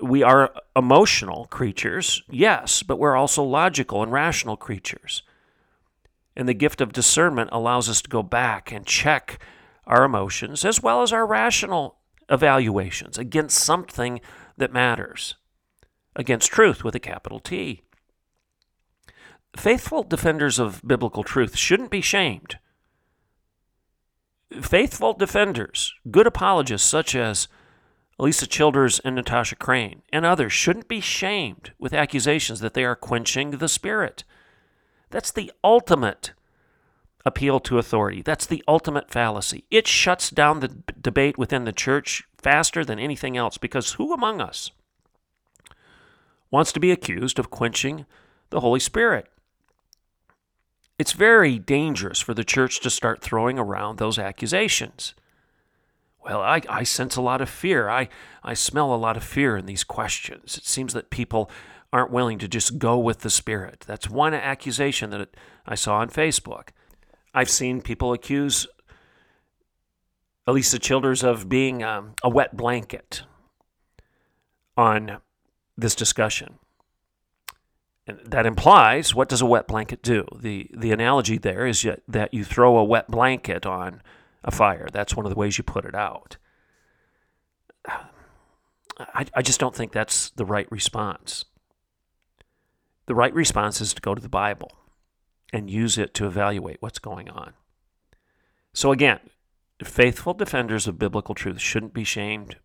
We 0.00 0.22
are 0.22 0.54
emotional 0.76 1.46
creatures, 1.46 2.22
yes, 2.28 2.82
but 2.82 2.98
we're 2.98 3.16
also 3.16 3.42
logical 3.42 4.02
and 4.02 4.12
rational 4.12 4.56
creatures. 4.56 5.22
And 6.36 6.48
the 6.48 6.54
gift 6.54 6.80
of 6.80 6.92
discernment 6.92 7.50
allows 7.52 7.88
us 7.88 8.00
to 8.02 8.10
go 8.10 8.22
back 8.22 8.70
and 8.72 8.86
check 8.86 9.40
our 9.86 10.04
emotions 10.04 10.64
as 10.64 10.82
well 10.82 11.02
as 11.02 11.12
our 11.12 11.26
rational 11.26 11.96
evaluations 12.28 13.18
against 13.18 13.58
something 13.58 14.20
that 14.56 14.72
matters, 14.72 15.34
against 16.14 16.50
truth 16.50 16.84
with 16.84 16.94
a 16.94 17.00
capital 17.00 17.40
T. 17.40 17.82
Faithful 19.58 20.04
defenders 20.04 20.60
of 20.60 20.80
biblical 20.86 21.24
truth 21.24 21.56
shouldn't 21.56 21.90
be 21.90 22.00
shamed. 22.00 22.58
Faithful 24.62 25.14
defenders, 25.14 25.92
good 26.12 26.28
apologists 26.28 26.88
such 26.88 27.16
as 27.16 27.48
Alisa 28.20 28.48
Childers 28.48 29.00
and 29.00 29.16
Natasha 29.16 29.56
Crain, 29.56 30.02
and 30.12 30.24
others 30.24 30.52
shouldn't 30.52 30.86
be 30.86 31.00
shamed 31.00 31.72
with 31.76 31.92
accusations 31.92 32.60
that 32.60 32.74
they 32.74 32.84
are 32.84 32.94
quenching 32.94 33.50
the 33.50 33.68
Spirit. 33.68 34.22
That's 35.10 35.32
the 35.32 35.50
ultimate 35.64 36.34
appeal 37.26 37.58
to 37.58 37.78
authority. 37.78 38.22
That's 38.22 38.46
the 38.46 38.62
ultimate 38.68 39.10
fallacy. 39.10 39.64
It 39.72 39.88
shuts 39.88 40.30
down 40.30 40.60
the 40.60 40.68
b- 40.68 40.94
debate 41.00 41.36
within 41.36 41.64
the 41.64 41.72
church 41.72 42.22
faster 42.40 42.84
than 42.84 43.00
anything 43.00 43.36
else 43.36 43.58
because 43.58 43.94
who 43.94 44.14
among 44.14 44.40
us 44.40 44.70
wants 46.48 46.70
to 46.72 46.80
be 46.80 46.92
accused 46.92 47.40
of 47.40 47.50
quenching 47.50 48.06
the 48.50 48.60
Holy 48.60 48.78
Spirit? 48.78 49.26
It's 50.98 51.12
very 51.12 51.58
dangerous 51.58 52.20
for 52.20 52.34
the 52.34 52.44
church 52.44 52.80
to 52.80 52.90
start 52.90 53.22
throwing 53.22 53.58
around 53.58 53.98
those 53.98 54.18
accusations. 54.18 55.14
Well, 56.24 56.40
I, 56.40 56.60
I 56.68 56.82
sense 56.82 57.14
a 57.14 57.22
lot 57.22 57.40
of 57.40 57.48
fear. 57.48 57.88
I, 57.88 58.08
I 58.42 58.54
smell 58.54 58.92
a 58.92 58.96
lot 58.96 59.16
of 59.16 59.22
fear 59.22 59.56
in 59.56 59.66
these 59.66 59.84
questions. 59.84 60.58
It 60.58 60.66
seems 60.66 60.92
that 60.94 61.10
people 61.10 61.50
aren't 61.92 62.10
willing 62.10 62.38
to 62.38 62.48
just 62.48 62.78
go 62.78 62.98
with 62.98 63.20
the 63.20 63.30
Spirit. 63.30 63.84
That's 63.86 64.10
one 64.10 64.34
accusation 64.34 65.10
that 65.10 65.36
I 65.66 65.74
saw 65.74 65.98
on 65.98 66.10
Facebook. 66.10 66.70
I've 67.32 67.48
seen 67.48 67.80
people 67.80 68.12
accuse 68.12 68.66
Alisa 70.46 70.80
Childers 70.80 71.22
of 71.22 71.48
being 71.48 71.82
um, 71.82 72.14
a 72.22 72.28
wet 72.28 72.56
blanket 72.56 73.22
on 74.76 75.18
this 75.76 75.94
discussion. 75.94 76.58
And 78.08 78.18
that 78.24 78.46
implies 78.46 79.14
what 79.14 79.28
does 79.28 79.42
a 79.42 79.46
wet 79.46 79.68
blanket 79.68 80.02
do? 80.02 80.26
The, 80.34 80.70
the 80.74 80.92
analogy 80.92 81.36
there 81.36 81.66
is 81.66 81.86
that 82.08 82.32
you 82.32 82.42
throw 82.42 82.78
a 82.78 82.84
wet 82.84 83.08
blanket 83.08 83.66
on 83.66 84.00
a 84.42 84.50
fire. 84.50 84.88
That's 84.90 85.14
one 85.14 85.26
of 85.26 85.30
the 85.30 85.38
ways 85.38 85.58
you 85.58 85.64
put 85.64 85.84
it 85.84 85.94
out. 85.94 86.38
I, 87.86 89.26
I 89.34 89.42
just 89.42 89.60
don't 89.60 89.76
think 89.76 89.92
that's 89.92 90.30
the 90.30 90.46
right 90.46 90.70
response. 90.72 91.44
The 93.06 93.14
right 93.14 93.32
response 93.34 93.80
is 93.82 93.92
to 93.94 94.00
go 94.00 94.14
to 94.14 94.22
the 94.22 94.28
Bible 94.28 94.72
and 95.52 95.70
use 95.70 95.98
it 95.98 96.14
to 96.14 96.26
evaluate 96.26 96.78
what's 96.80 96.98
going 96.98 97.28
on. 97.28 97.52
So, 98.72 98.90
again, 98.90 99.20
faithful 99.82 100.34
defenders 100.34 100.86
of 100.86 100.98
biblical 100.98 101.34
truth 101.34 101.60
shouldn't 101.60 101.94
be 101.94 102.04
shamed 102.04 102.56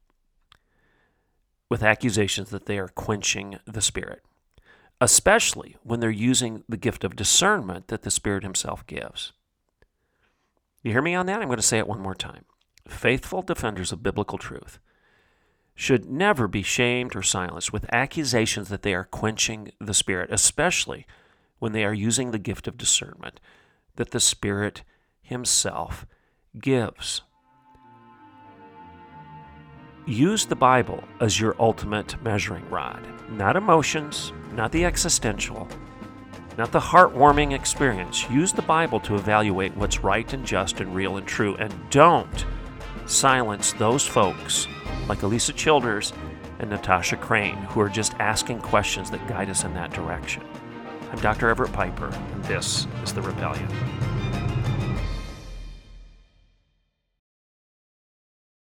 with 1.70 1.84
accusations 1.84 2.50
that 2.50 2.66
they 2.66 2.78
are 2.78 2.88
quenching 2.88 3.60
the 3.66 3.82
Spirit, 3.82 4.22
especially 5.02 5.76
when 5.84 6.00
they're 6.00 6.10
using 6.10 6.64
the 6.68 6.78
gift 6.78 7.04
of 7.04 7.16
discernment 7.16 7.88
that 7.88 8.04
the 8.04 8.12
Spirit 8.12 8.44
Himself 8.44 8.86
gives. 8.88 9.34
You 10.82 10.92
hear 10.92 11.02
me 11.02 11.16
on 11.16 11.26
that? 11.28 11.42
I'm 11.42 11.48
going 11.48 11.58
to 11.58 11.64
say 11.64 11.78
it 11.78 11.88
one 11.88 12.02
more 12.02 12.16
time. 12.16 12.46
Faithful 12.88 13.42
defenders 13.42 13.92
of 13.92 14.04
biblical 14.04 14.38
truth 14.38 14.80
should 15.76 16.06
never 16.06 16.48
be 16.48 16.62
shamed 16.62 17.16
or 17.16 17.24
silenced 17.24 17.74
with 17.74 17.92
accusations 17.92 18.70
that 18.70 18.84
they 18.84 18.94
are 18.94 19.06
quenching 19.06 19.72
the 19.80 19.94
Spirit, 19.94 20.30
especially 20.32 21.08
when 21.60 21.72
they 21.72 21.84
are 21.84 21.94
using 21.94 22.32
the 22.32 22.40
gift 22.40 22.68
of 22.68 22.78
discernment 22.78 23.40
that 23.96 24.12
the 24.12 24.20
Spirit 24.20 24.84
Himself 25.22 26.06
gives. 26.60 27.22
Use 30.06 30.46
the 30.46 30.56
Bible 30.56 31.02
as 31.22 31.40
your 31.40 31.56
ultimate 31.60 32.22
measuring 32.22 32.70
rod, 32.70 33.08
not 33.30 33.56
emotions, 33.56 34.34
not 34.52 34.70
the 34.74 34.84
existential, 34.84 35.66
not 36.58 36.74
the 36.74 36.80
heartwarming 36.80 37.54
experience. 37.54 38.30
Use 38.30 38.52
the 38.52 38.62
Bible 38.64 39.00
to 39.00 39.16
evaluate 39.16 39.74
what's 39.78 40.04
right 40.04 40.34
and 40.34 40.46
just 40.46 40.82
and 40.82 40.94
real 40.94 41.16
and 41.16 41.26
true, 41.26 41.56
and 41.56 41.74
don't 41.90 42.46
silence 43.06 43.72
those 43.72 44.06
folks 44.06 44.68
like 45.08 45.20
Alisa 45.20 45.56
Childers 45.56 46.12
and 46.60 46.70
Natasha 46.70 47.16
Crain 47.16 47.56
who 47.56 47.80
are 47.80 47.88
just 47.88 48.14
asking 48.16 48.60
questions 48.60 49.10
that 49.10 49.26
guide 49.30 49.50
us 49.50 49.64
in 49.64 49.74
that 49.74 49.94
direction. 49.94 50.44
I'm 51.14 51.20
Dr. 51.20 51.48
Everett 51.48 51.72
Piper, 51.72 52.08
and 52.08 52.44
this 52.44 52.88
is 53.04 53.14
The 53.14 53.22
Rebellion. 53.22 53.70